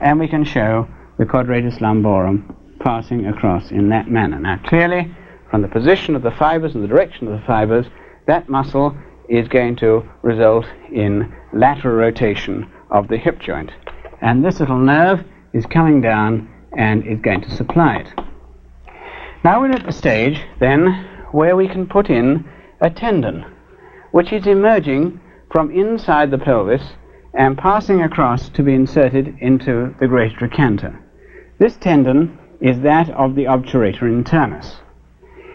[0.00, 0.86] and we can show
[1.18, 4.38] the quadratus lumborum passing across in that manner.
[4.38, 5.12] Now, clearly,
[5.50, 7.86] from the position of the fibers and the direction of the fibers,
[8.26, 8.96] that muscle
[9.28, 13.70] is going to result in lateral rotation of the hip joint.
[14.20, 18.08] And this little nerve is coming down and is going to supply it.
[19.42, 22.48] Now we're at the stage, then, where we can put in
[22.80, 23.44] a tendon,
[24.10, 25.20] which is emerging
[25.52, 26.92] from inside the pelvis
[27.34, 30.98] and passing across to be inserted into the great trochanter.
[31.58, 34.76] This tendon is that of the obturator internus.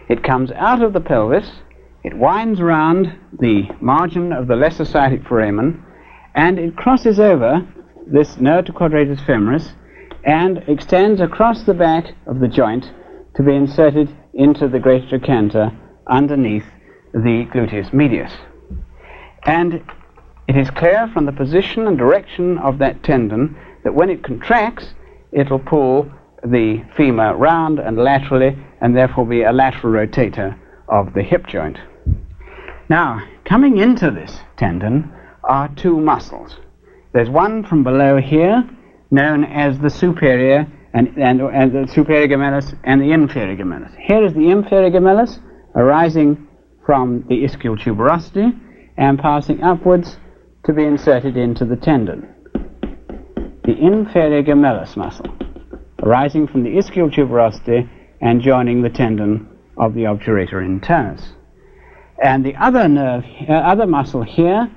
[0.08, 1.50] It comes out of the pelvis,
[2.04, 5.82] it winds round the margin of the lesser sciatic foramen,
[6.34, 7.66] and it crosses over
[8.06, 9.72] this nerve to quadratus femoris
[10.24, 12.92] and extends across the back of the joint
[13.34, 15.72] to be inserted into the greater trochanter
[16.06, 16.64] underneath
[17.12, 18.32] the gluteus medius.
[19.44, 19.82] And
[20.46, 24.94] it is clear from the position and direction of that tendon that when it contracts,
[25.32, 26.10] it'll pull
[26.44, 30.56] the femur round and laterally and therefore be a lateral rotator
[30.88, 31.78] of the hip joint.
[32.88, 36.56] Now, coming into this tendon are two muscles.
[37.12, 38.68] There's one from below here,
[39.10, 43.94] known as the superior and, and, and the superior gemellus and the inferior gemellus.
[43.98, 45.38] Here is the inferior gemellus
[45.74, 46.48] arising
[46.86, 48.58] from the ischial tuberosity
[48.96, 50.16] and passing upwards
[50.64, 52.26] to be inserted into the tendon.
[53.64, 55.26] The inferior gemellus muscle
[56.02, 57.86] arising from the ischial tuberosity
[58.22, 61.34] and joining the tendon of the obturator internus.
[62.24, 64.70] And the other nerve, uh, other muscle here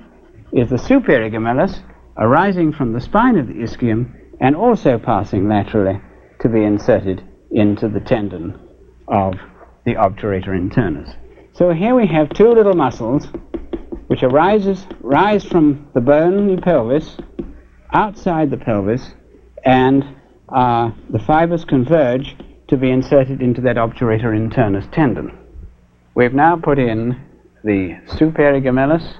[0.52, 1.80] is the superior gemellus
[2.18, 5.98] arising from the spine of the ischium and also passing laterally
[6.40, 8.58] to be inserted into the tendon
[9.08, 9.34] of
[9.84, 11.14] the obturator internus.
[11.52, 13.28] So here we have two little muscles
[14.06, 17.16] which arises, rise from the bone the pelvis,
[17.92, 19.14] outside the pelvis,
[19.64, 20.04] and
[20.48, 22.36] uh, the fibers converge
[22.68, 25.36] to be inserted into that obturator internus tendon.
[26.14, 27.20] We've now put in
[27.62, 29.16] the superior gemellus,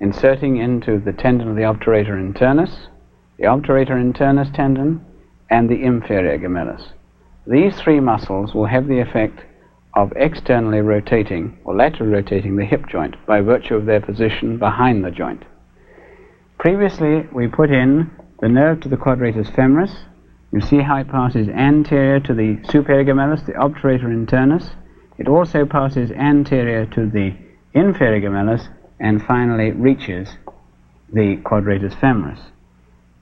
[0.00, 2.88] inserting into the tendon of the obturator internus,
[3.38, 5.04] the obturator internus tendon,
[5.50, 6.92] and the inferior gemellus.
[7.46, 9.40] These three muscles will have the effect
[9.94, 15.04] of externally rotating or laterally rotating the hip joint by virtue of their position behind
[15.04, 15.44] the joint.
[16.58, 19.94] Previously, we put in the nerve to the quadratus femoris.
[20.52, 24.74] You see how it passes anterior to the superior gemellus, the obturator internus.
[25.18, 27.34] It also passes anterior to the
[27.74, 28.68] inferior gemellus
[29.00, 30.36] and finally reaches
[31.12, 32.40] the quadratus femoris.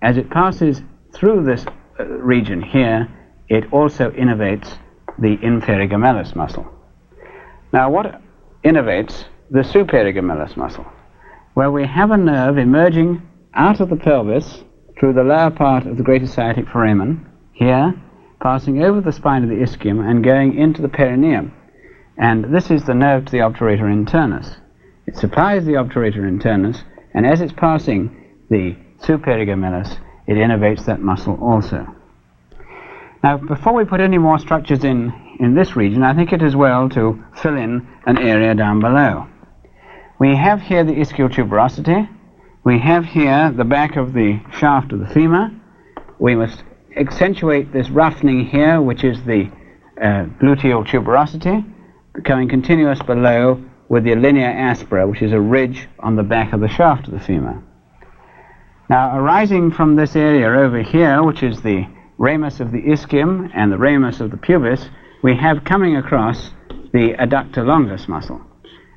[0.00, 0.82] As it passes
[1.12, 1.64] through this
[1.98, 3.08] region here,
[3.48, 4.78] it also innervates
[5.18, 6.66] the inferior muscle.
[7.72, 8.20] Now, what
[8.64, 10.86] innervates the superior muscle?
[11.54, 13.22] Well, we have a nerve emerging
[13.54, 14.62] out of the pelvis
[14.98, 17.94] through the lower part of the greater sciatic foramen, here,
[18.42, 21.52] passing over the spine of the ischium and going into the perineum.
[22.16, 24.56] And this is the nerve to the obturator internus.
[25.06, 26.82] It supplies the obturator internus,
[27.14, 28.16] and as it's passing
[28.48, 29.98] the superior gemellus,
[30.32, 31.86] it innervates that muscle also.
[33.22, 36.54] Now, before we put any more structures in in this region, I think it is
[36.54, 39.26] well to fill in an area down below.
[40.18, 42.08] We have here the ischial tuberosity.
[42.64, 45.50] We have here the back of the shaft of the femur.
[46.20, 46.62] We must
[46.96, 49.50] accentuate this roughening here, which is the
[50.00, 51.64] uh, gluteal tuberosity,
[52.14, 56.60] becoming continuous below with the linea aspera, which is a ridge on the back of
[56.60, 57.62] the shaft of the femur.
[58.92, 61.86] Now, arising from this area over here, which is the
[62.18, 64.90] ramus of the ischium and the ramus of the pubis,
[65.22, 66.50] we have coming across
[66.92, 68.42] the adductor longus muscle.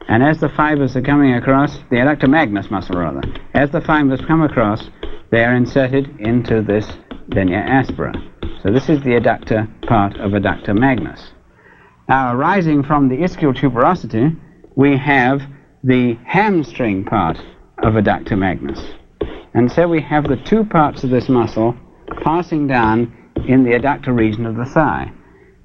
[0.10, 3.22] And as the fibers are coming across, the adductor magnus muscle rather,
[3.54, 4.90] as the fibers come across,
[5.32, 6.86] they are inserted into this
[7.30, 8.12] linea aspera.
[8.64, 11.32] So this is the adductor part of adductor magnus.
[12.10, 14.38] Now arising from the ischial tuberosity,
[14.76, 15.40] we have
[15.86, 17.38] the hamstring part
[17.78, 18.82] of adductor magnus.
[19.56, 21.76] And so we have the two parts of this muscle
[22.24, 25.12] passing down in the adductor region of the thigh.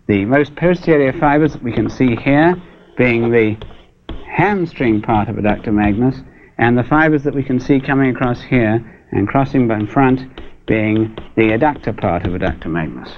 [0.07, 2.55] The most posterior fibers that we can see here
[2.97, 3.57] being the
[4.27, 6.17] hamstring part of adductor magnus,
[6.59, 10.21] and the fibers that we can see coming across here and crossing in front
[10.67, 13.11] being the adductor part of adductor magnus.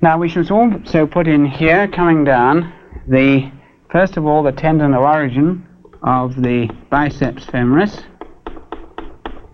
[0.00, 2.72] Now we should also put in here, coming down,
[3.08, 3.50] the
[3.90, 5.66] first of all the tendon of origin
[6.04, 8.04] of the biceps femoris,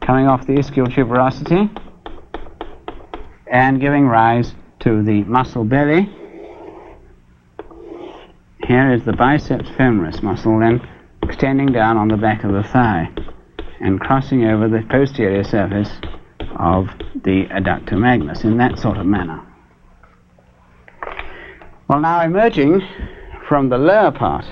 [0.06, 1.68] coming off the ischial tuberosity,
[3.50, 6.08] and giving rise to the muscle belly.
[8.64, 10.80] Here is the biceps femoris muscle then
[11.22, 13.10] extending down on the back of the thigh
[13.80, 15.90] and crossing over the posterior surface
[16.58, 16.86] of
[17.24, 19.42] the adductor magnus in that sort of manner.
[21.88, 22.80] Well, now emerging
[23.48, 24.44] from the lower part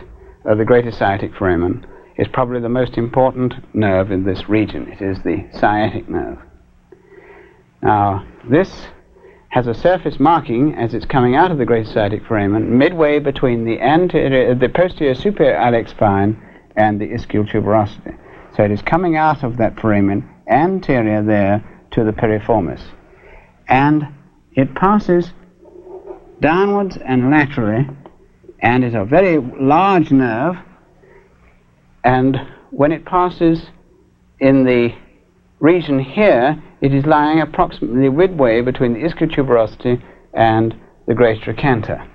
[0.45, 1.87] of the greater sciatic foramen
[2.17, 4.89] is probably the most important nerve in this region.
[4.89, 6.39] It is the sciatic nerve.
[7.83, 8.87] Now, this
[9.49, 13.65] has a surface marking as it's coming out of the greater sciatic foramen midway between
[13.65, 16.41] the anterior, the posterior superior iliac spine
[16.77, 18.19] and the ischial tuberosity.
[18.57, 22.83] So it is coming out of that foramen anterior there to the piriformis.
[23.69, 24.09] And
[24.53, 25.33] it passes
[26.41, 27.89] downwards and laterally
[28.61, 30.57] and is a very large nerve
[32.05, 32.37] and
[32.71, 33.67] when it passes
[34.39, 34.95] in the
[35.59, 40.03] region here, it is lying approximately midway between the ischial tuberosity
[40.35, 40.75] and
[41.07, 42.07] the greater trochanter.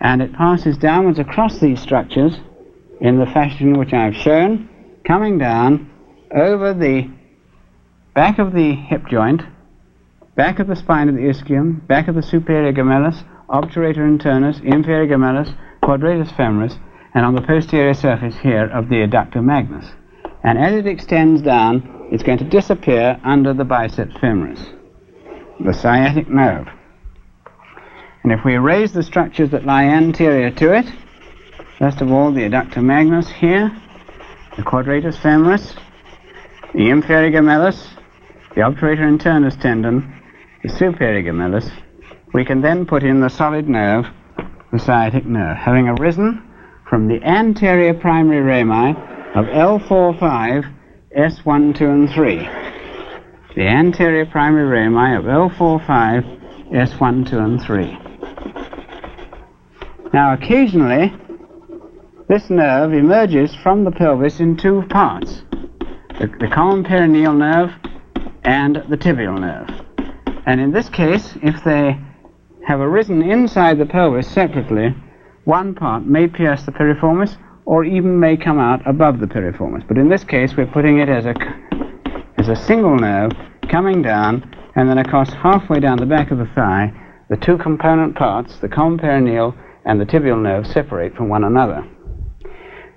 [0.00, 2.38] And it passes downwards across these structures
[3.00, 4.68] in the fashion which I have shown,
[5.04, 5.90] coming down
[6.30, 7.10] over the
[8.14, 9.42] back of the hip joint,
[10.36, 15.08] back of the spine of the ischium, back of the superior gemellus, obturator internus, inferior
[15.08, 16.78] gemellus, quadratus femoris,
[17.14, 19.86] and on the posterior surface here of the adductor magnus.
[20.42, 24.60] And as it extends down, it's going to disappear under the biceps femoris,
[25.64, 26.68] the sciatic nerve.
[28.24, 30.86] And if we erase the structures that lie anterior to it,
[31.78, 33.70] first of all the adductor magnus here,
[34.56, 35.76] the quadratus femoris,
[36.74, 37.94] the inferior gemellus,
[38.54, 40.20] the obturator internus tendon,
[40.62, 41.70] the superior gemellus,
[42.32, 44.06] we can then put in the solid nerve,
[44.72, 46.43] the sciatic nerve, having arisen
[46.88, 48.90] from the anterior primary rami
[49.34, 50.72] of L45,
[51.16, 52.38] S1, 2, and 3.
[53.56, 57.98] The anterior primary rami of L45, S1, 2, and 3.
[60.12, 61.12] Now, occasionally,
[62.28, 65.42] this nerve emerges from the pelvis in two parts
[66.20, 67.72] the, the common peroneal nerve
[68.44, 69.68] and the tibial nerve.
[70.46, 71.98] And in this case, if they
[72.66, 74.94] have arisen inside the pelvis separately,
[75.44, 79.86] one part may pierce the piriformis or even may come out above the piriformis.
[79.86, 81.34] But in this case, we're putting it as a,
[82.38, 83.32] as a single nerve
[83.70, 86.92] coming down and then across halfway down the back of the thigh,
[87.30, 91.86] the two component parts, the common peroneal and the tibial nerve, separate from one another.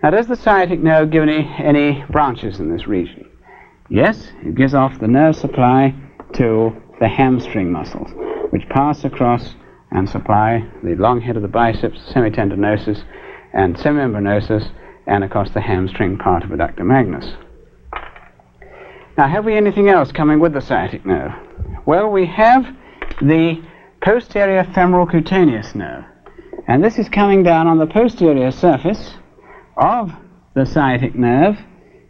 [0.01, 3.29] Now, does the sciatic nerve give any, any branches in this region?
[3.89, 5.95] Yes, it gives off the nerve supply
[6.33, 8.11] to the hamstring muscles,
[8.51, 9.55] which pass across
[9.91, 13.03] and supply the long head of the biceps, semitendinosus,
[13.53, 14.71] and semimembranosus,
[15.07, 17.35] and across the hamstring part of adductor magnus.
[19.17, 21.31] Now, have we anything else coming with the sciatic nerve?
[21.85, 22.65] Well, we have
[23.21, 23.63] the
[24.03, 26.03] posterior femoral cutaneous nerve,
[26.67, 29.15] and this is coming down on the posterior surface
[29.77, 30.11] of
[30.53, 31.57] the sciatic nerve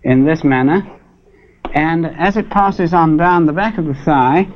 [0.03, 0.99] in this manner,
[1.73, 4.47] and as it passes on down the back of the thigh,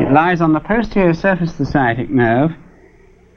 [0.00, 2.52] it lies on the posterior surface of the sciatic nerve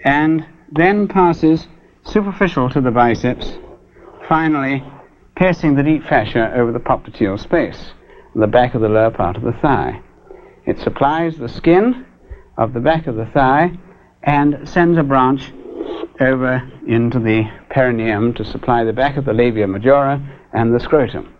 [0.05, 1.67] and then passes
[2.03, 3.57] superficial to the biceps,
[4.27, 4.83] finally
[5.35, 7.91] piercing the deep fascia over the popliteal space,
[8.35, 10.01] the back of the lower part of the thigh.
[10.65, 12.05] It supplies the skin
[12.57, 13.71] of the back of the thigh
[14.23, 15.51] and sends a branch
[16.19, 20.21] over into the perineum to supply the back of the labia majora
[20.53, 21.33] and the scrotum.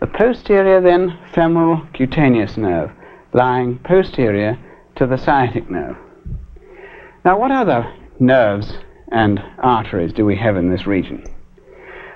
[0.00, 2.92] The posterior then femoral cutaneous nerve
[3.34, 4.58] lying posterior
[4.96, 5.96] to the sciatic nerve.
[7.24, 8.78] Now, what other nerves
[9.10, 11.24] and arteries do we have in this region?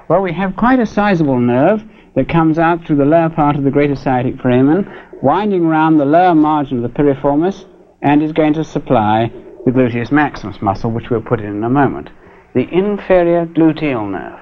[0.08, 1.82] Well, we have quite a sizable nerve
[2.14, 4.90] that comes out through the lower part of the greater sciatic foramen,
[5.20, 7.64] winding round the lower margin of the piriformis,
[8.02, 9.30] and is going to supply
[9.64, 12.10] the gluteus maximus muscle, which we'll put in in a moment.
[12.54, 14.40] The inferior gluteal nerve.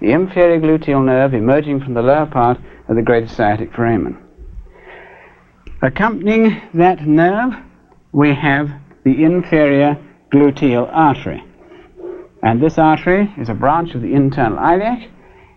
[0.00, 2.58] The inferior gluteal nerve emerging from the lower part
[2.88, 4.18] of the greater sciatic foramen.
[5.82, 7.54] Accompanying that nerve,
[8.12, 8.70] we have
[9.02, 9.96] the inferior
[10.30, 11.42] gluteal artery.
[12.42, 15.08] And this artery is a branch of the internal iliac.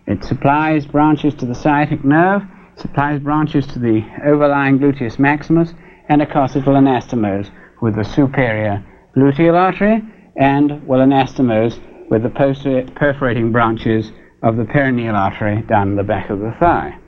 [0.06, 2.42] It supplies branches to the sciatic nerve,
[2.76, 5.74] supplies branches to the overlying gluteus maximus,
[6.08, 7.50] and of course it will anastomose
[7.82, 8.82] with the superior
[9.14, 10.02] gluteal artery
[10.36, 14.10] and will anastomose with the perforating branches
[14.42, 16.98] of the perineal artery down the back of the thigh.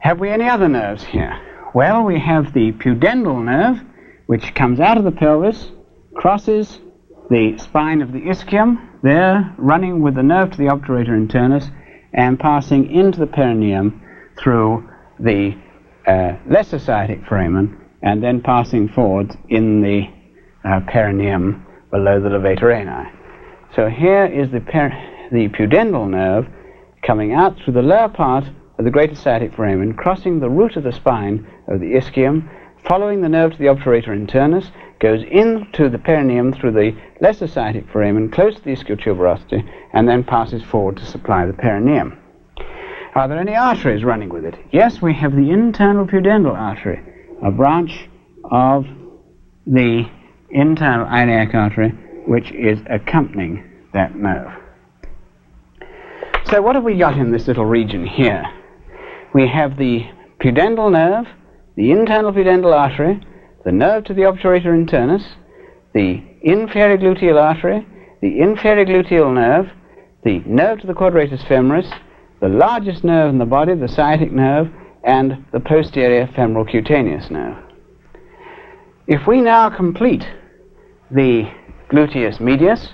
[0.00, 1.40] Have we any other nerves here?
[1.74, 3.84] Well, we have the pudendal nerve,
[4.26, 5.72] which comes out of the pelvis,
[6.14, 6.80] crosses
[7.30, 11.70] the spine of the ischium, there running with the nerve to the obturator internus,
[12.14, 14.00] and passing into the perineum
[14.38, 14.88] through
[15.18, 15.54] the
[16.06, 20.04] uh, lesser sciatic foramen, and then passing forward in the
[20.64, 23.10] uh, perineum below the levator ani.
[23.74, 24.60] So here is the,
[25.32, 26.46] the pudendal nerve
[27.04, 28.44] coming out through the lower part
[28.78, 32.48] of the greater sciatic foramen, crossing the root of the spine of the ischium,
[32.88, 34.70] following the nerve to the obturator internus,
[35.00, 40.08] goes into the perineum through the lesser sciatic foramen, close to the ischial tuberosity, and
[40.08, 42.16] then passes forward to supply the perineum.
[43.14, 44.54] Are there any arteries running with it?
[44.70, 47.02] Yes, we have the internal pudendal artery,
[47.42, 48.08] a branch
[48.44, 48.86] of
[49.66, 50.08] the
[50.50, 51.90] internal iliac artery
[52.26, 54.52] which is accompanying that nerve.
[56.44, 58.44] So what have we got in this little region here?
[59.34, 60.06] We have the
[60.40, 61.26] pudendal nerve,
[61.76, 63.20] the internal pudendal artery,
[63.64, 65.24] the nerve to the obturator internus,
[65.94, 67.86] the inferior gluteal artery,
[68.20, 69.70] the inferior gluteal nerve,
[70.24, 71.92] the nerve to the quadratus femoris,
[72.40, 74.68] the largest nerve in the body, the sciatic nerve,
[75.04, 77.56] and the posterior femoral cutaneous nerve.
[79.06, 80.26] If we now complete
[81.10, 81.50] the
[81.90, 82.88] gluteus medius,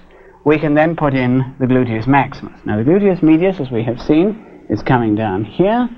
[0.45, 2.61] we can then put in the gluteus maximus.
[2.65, 5.89] Now the gluteus medius, as we have seen, is coming down here,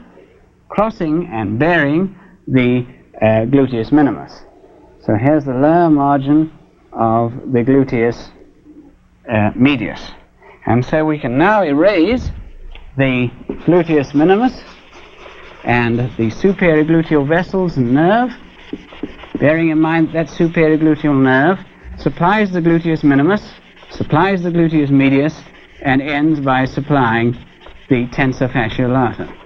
[0.68, 2.86] crossing and bearing the
[3.20, 4.42] uh, gluteus minimus.
[5.00, 6.52] So here's the lower margin
[6.92, 8.30] of the gluteus
[9.30, 10.10] uh, medius.
[10.66, 12.30] And so we can now erase
[12.96, 13.30] the
[13.66, 14.52] gluteus minimus
[15.64, 18.32] and the superior gluteal vessels and nerve,
[19.38, 21.58] bearing in mind that superior gluteal nerve
[21.98, 23.42] supplies the gluteus minimus,
[23.90, 25.40] supplies the gluteus medius,
[25.82, 27.32] and ends by supplying
[27.88, 29.45] the tensor fasciae lata.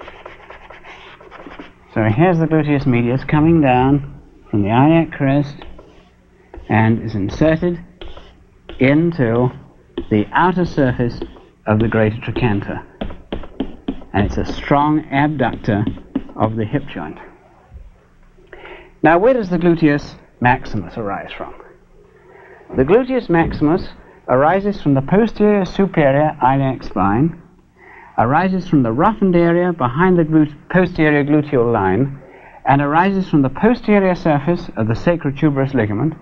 [2.01, 5.55] So here's the gluteus medius coming down from the iliac crest
[6.71, 7.79] and is inserted
[8.79, 9.51] into
[10.09, 11.21] the outer surface
[11.67, 12.81] of the greater trochanter.
[14.15, 15.85] And it's a strong abductor
[16.37, 17.19] of the hip joint.
[19.03, 21.55] Now, where does the gluteus maximus arise from?
[22.79, 23.89] The gluteus maximus
[24.27, 27.43] arises from the posterior superior iliac spine,
[28.21, 32.21] arises from the roughened area behind the glut- posterior gluteal line,
[32.67, 36.15] and arises from the posterior surface of the sacrotuberous ligament,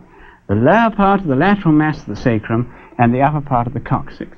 [0.48, 3.74] the lower part of the lateral mass of the sacrum, and the upper part of
[3.74, 4.30] the coccyx.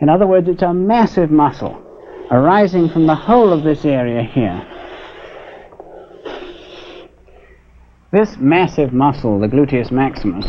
[0.00, 1.80] In other words, it's a massive muscle
[2.30, 4.66] arising from the whole of this area here.
[8.10, 10.46] This massive muscle, the gluteus maximus,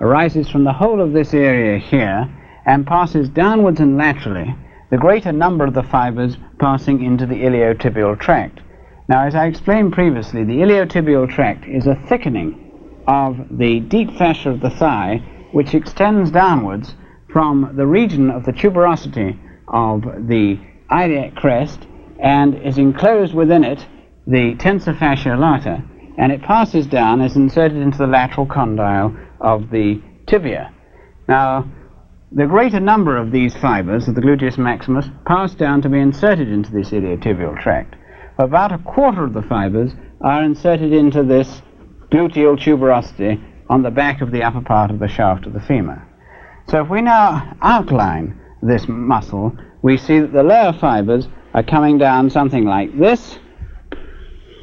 [0.00, 2.30] arises from the whole of this area here
[2.64, 4.54] and passes downwards and laterally,
[4.92, 8.60] the greater number of the fibers passing into the iliotibial tract.
[9.08, 14.50] Now, as I explained previously, the iliotibial tract is a thickening of the deep fascia
[14.50, 15.22] of the thigh,
[15.52, 16.94] which extends downwards
[17.32, 21.86] from the region of the tuberosity of the iliac crest
[22.20, 23.86] and is enclosed within it
[24.26, 25.82] the tensor fasciae lata,
[26.18, 30.70] and it passes down, is inserted into the lateral condyle of the tibia.
[31.26, 31.66] Now,
[32.34, 36.48] the greater number of these fibers of the gluteus maximus pass down to be inserted
[36.48, 37.94] into this iliotibial tract.
[38.38, 41.60] About a quarter of the fibers are inserted into this
[42.10, 46.02] gluteal tuberosity on the back of the upper part of the shaft of the femur.
[46.68, 51.98] So if we now outline this muscle, we see that the lower fibers are coming
[51.98, 53.38] down something like this,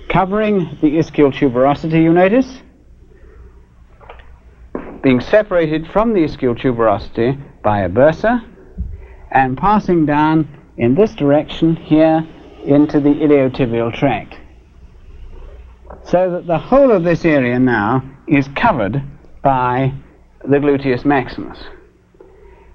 [0.09, 2.61] covering the ischial tuberosity, you notice,
[5.03, 8.45] being separated from the ischial tuberosity by a bursa,
[9.32, 10.47] and passing down
[10.78, 12.28] in this direction here
[12.64, 14.38] into the iliotibial tract.
[16.03, 19.01] So that the whole of this area now is covered
[19.41, 19.93] by
[20.43, 21.60] the gluteus maximus.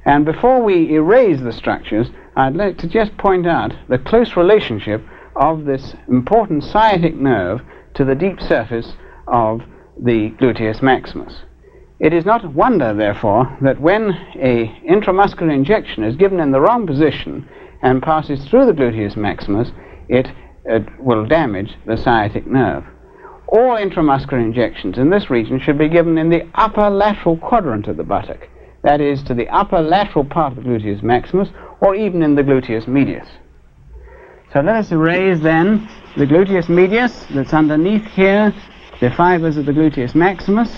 [0.04, 5.02] And before we erase the structures, I'd like to just point out the close relationship
[5.36, 7.62] of this important sciatic nerve
[7.94, 8.92] to the deep surface
[9.26, 9.62] of
[9.98, 11.42] the gluteus maximus.
[12.00, 16.60] It is not a wonder, therefore, that when a intramuscular injection is given in the
[16.60, 17.48] wrong position
[17.82, 19.70] and passes through the gluteus maximus,
[20.08, 20.28] it,
[20.64, 22.84] it will damage the sciatic nerve.
[23.46, 27.96] All intramuscular injections in this region should be given in the upper lateral quadrant of
[27.96, 28.48] the buttock,
[28.82, 32.42] that is, to the upper lateral part of the gluteus maximus, or even in the
[32.42, 33.28] gluteus medius.
[34.52, 38.52] So let us erase then the gluteus medius that's underneath here,
[39.00, 40.76] the fibers of the gluteus maximus,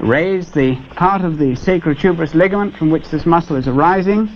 [0.00, 4.28] raise the part of the sacrotuberous ligament from which this muscle is arising,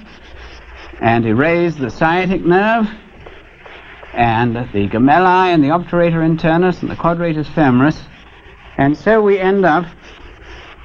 [1.01, 2.87] and erase the sciatic nerve,
[4.13, 8.01] and the gemelli and the obturator internus and the quadratus femoris,
[8.79, 9.87] and so we end up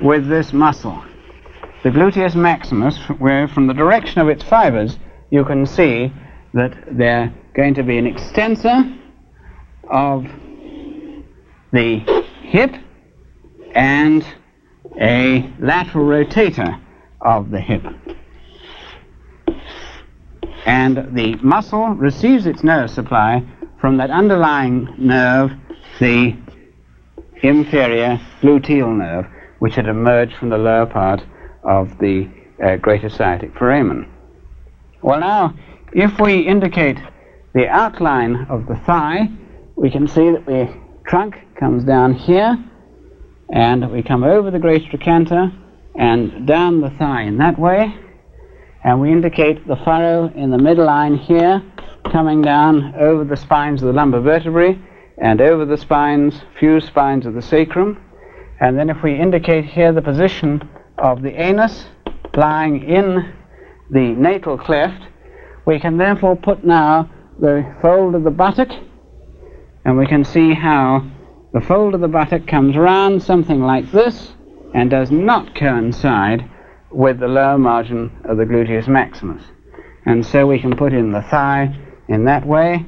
[0.01, 1.03] with this muscle,
[1.83, 4.97] the gluteus maximus, where from the direction of its fibers
[5.29, 6.11] you can see
[6.53, 8.97] that they're going to be an extensor
[9.89, 10.25] of
[11.71, 11.99] the
[12.41, 12.73] hip
[13.75, 14.25] and
[14.99, 16.79] a lateral rotator
[17.21, 17.85] of the hip.
[20.65, 23.43] And the muscle receives its nerve supply
[23.79, 25.51] from that underlying nerve,
[25.99, 26.35] the
[27.41, 29.25] inferior gluteal nerve,
[29.59, 31.21] which had emerged from the lower part
[31.63, 32.29] of the
[32.63, 34.09] uh, greater sciatic foramen.
[35.01, 35.55] Well, now,
[35.93, 36.97] if we indicate
[37.53, 39.29] the outline of the thigh,
[39.75, 40.73] we can see that the
[41.07, 42.57] trunk comes down here,
[43.51, 45.51] and we come over the great trochanter
[45.95, 47.93] and down the thigh in that way,
[48.83, 51.61] and we indicate the furrow in the midline here,
[52.11, 54.77] coming down over the spines of the lumbar vertebrae
[55.17, 58.01] and over the spines, few spines of the sacrum.
[58.61, 61.85] And then if we indicate here the position of the anus
[62.35, 63.33] lying in
[63.89, 65.03] the natal cleft,
[65.65, 68.69] we can therefore put now the fold of the buttock,
[69.85, 71.05] and we can see how
[71.53, 74.33] the fold of the buttock comes round something like this
[74.73, 76.49] and does not coincide
[76.91, 79.43] with the lower margin of the gluteus maximus.
[80.05, 81.75] And so we can put in the thigh
[82.07, 82.85] in that way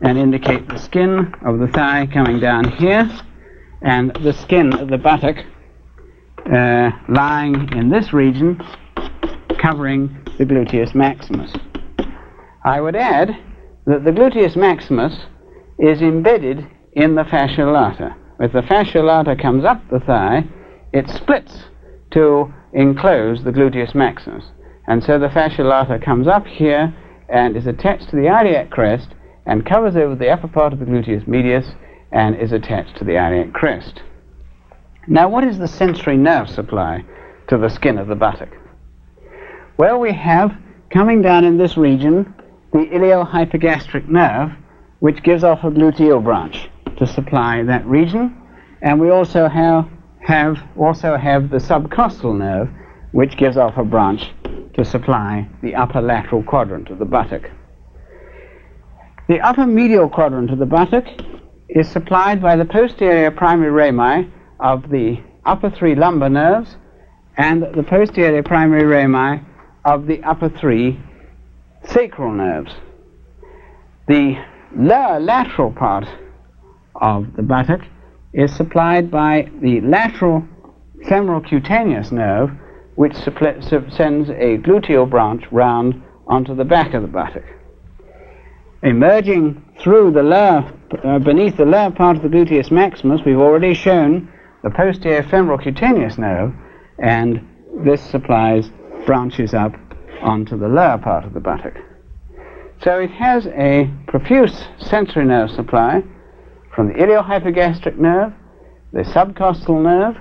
[0.00, 3.10] and indicate the skin of the thigh coming down here
[3.82, 5.38] and the skin of the buttock
[6.52, 8.60] uh, lying in this region
[9.58, 11.52] covering the gluteus maximus.
[12.64, 13.36] I would add
[13.86, 15.14] that the gluteus maximus
[15.78, 18.16] is embedded in the fascia lata.
[18.40, 20.44] If the fascia lata comes up the thigh,
[20.92, 21.64] it splits
[22.12, 24.44] to enclose the gluteus maximus.
[24.86, 26.94] And so the fascia lata comes up here
[27.28, 29.08] and is attached to the iliac crest
[29.46, 31.66] and covers over the upper part of the gluteus medius
[32.12, 34.02] and is attached to the iliac crest.
[35.06, 37.04] Now, what is the sensory nerve supply
[37.48, 38.50] to the skin of the buttock?
[39.76, 40.56] Well, we have
[40.90, 42.34] coming down in this region
[42.72, 44.52] the iliohypogastric nerve,
[45.00, 46.68] which gives off a gluteal branch
[46.98, 48.36] to supply that region,
[48.82, 49.88] and we also have,
[50.20, 52.68] have also have the subcostal nerve,
[53.12, 54.32] which gives off a branch
[54.74, 57.50] to supply the upper lateral quadrant of the buttock.
[59.28, 61.06] The upper medial quadrant of the buttock
[61.68, 64.30] is supplied by the posterior primary rami
[64.60, 66.76] of the upper three lumbar nerves
[67.36, 69.42] and the posterior primary rami
[69.84, 71.00] of the upper three
[71.84, 72.72] sacral nerves.
[74.08, 74.36] The
[74.76, 76.06] lower lateral part
[76.96, 77.80] of the buttock
[78.32, 80.46] is supplied by the lateral
[81.06, 82.50] femoral cutaneous nerve,
[82.96, 87.44] which sends a gluteal branch round onto the back of the buttock.
[88.82, 90.72] Emerging through the lower,
[91.02, 94.28] uh, beneath the lower part of the gluteus maximus, we've already shown
[94.62, 96.52] the posterior femoral cutaneous nerve,
[96.98, 97.46] and
[97.84, 98.70] this supplies
[99.06, 99.72] branches up
[100.22, 101.76] onto the lower part of the buttock.
[102.82, 106.02] So it has a profuse sensory nerve supply
[106.74, 108.32] from the iliohypogastric nerve,
[108.92, 110.16] the subcostal nerve,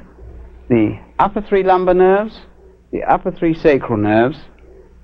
[0.69, 2.41] the upper three lumbar nerves,
[2.91, 4.37] the upper three sacral nerves,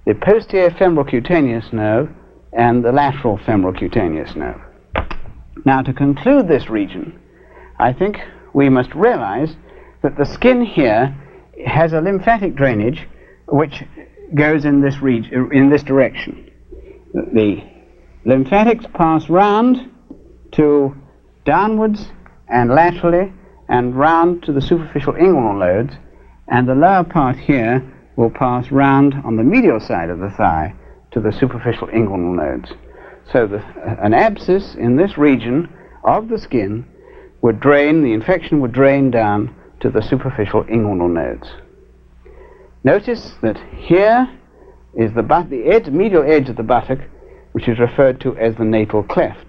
[0.06, 2.10] the posterior femoral cutaneous nerve,
[2.54, 4.62] and the lateral femoral cutaneous nerve.
[5.66, 7.20] Now, to conclude this region,
[7.80, 8.18] I think
[8.54, 9.56] we must realize
[10.02, 11.16] that the skin here
[11.66, 13.08] has a lymphatic drainage
[13.48, 13.84] which
[14.36, 16.50] goes in this, region, in this direction.
[17.14, 17.64] The
[18.26, 19.92] lymphatics pass round
[20.54, 20.96] to
[21.50, 22.12] downwards
[22.48, 23.34] and laterally
[23.70, 25.96] and round to the superficial inguinal nodes,
[26.48, 27.84] and the lower part here
[28.16, 30.72] will pass round on the medial side of the thigh
[31.10, 32.72] to the superficial inguinal nodes.
[33.34, 35.68] So the, uh, an abscess in this region
[36.04, 36.86] of the skin
[37.42, 41.50] would drain, the infection would drain down to the superficial inguinal nodes.
[42.84, 44.30] Notice that here
[44.94, 47.00] is the, but- the edge, medial edge of the buttock,
[47.54, 49.49] which is referred to as the natal cleft.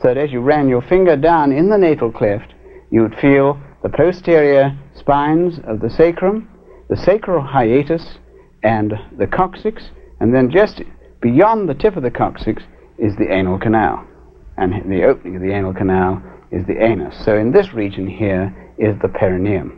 [0.00, 2.54] So that as you ran your finger down in the natal cleft,
[2.90, 6.48] you would feel the posterior spines of the sacrum,
[6.88, 8.18] the sacral hiatus,
[8.62, 9.90] and the coccyx,
[10.20, 10.82] and then just
[11.20, 12.62] beyond the tip of the coccyx
[12.98, 14.04] is the anal canal.
[14.56, 17.24] And the opening of the anal canal is the anus.
[17.24, 19.77] So in this region here is the perineum.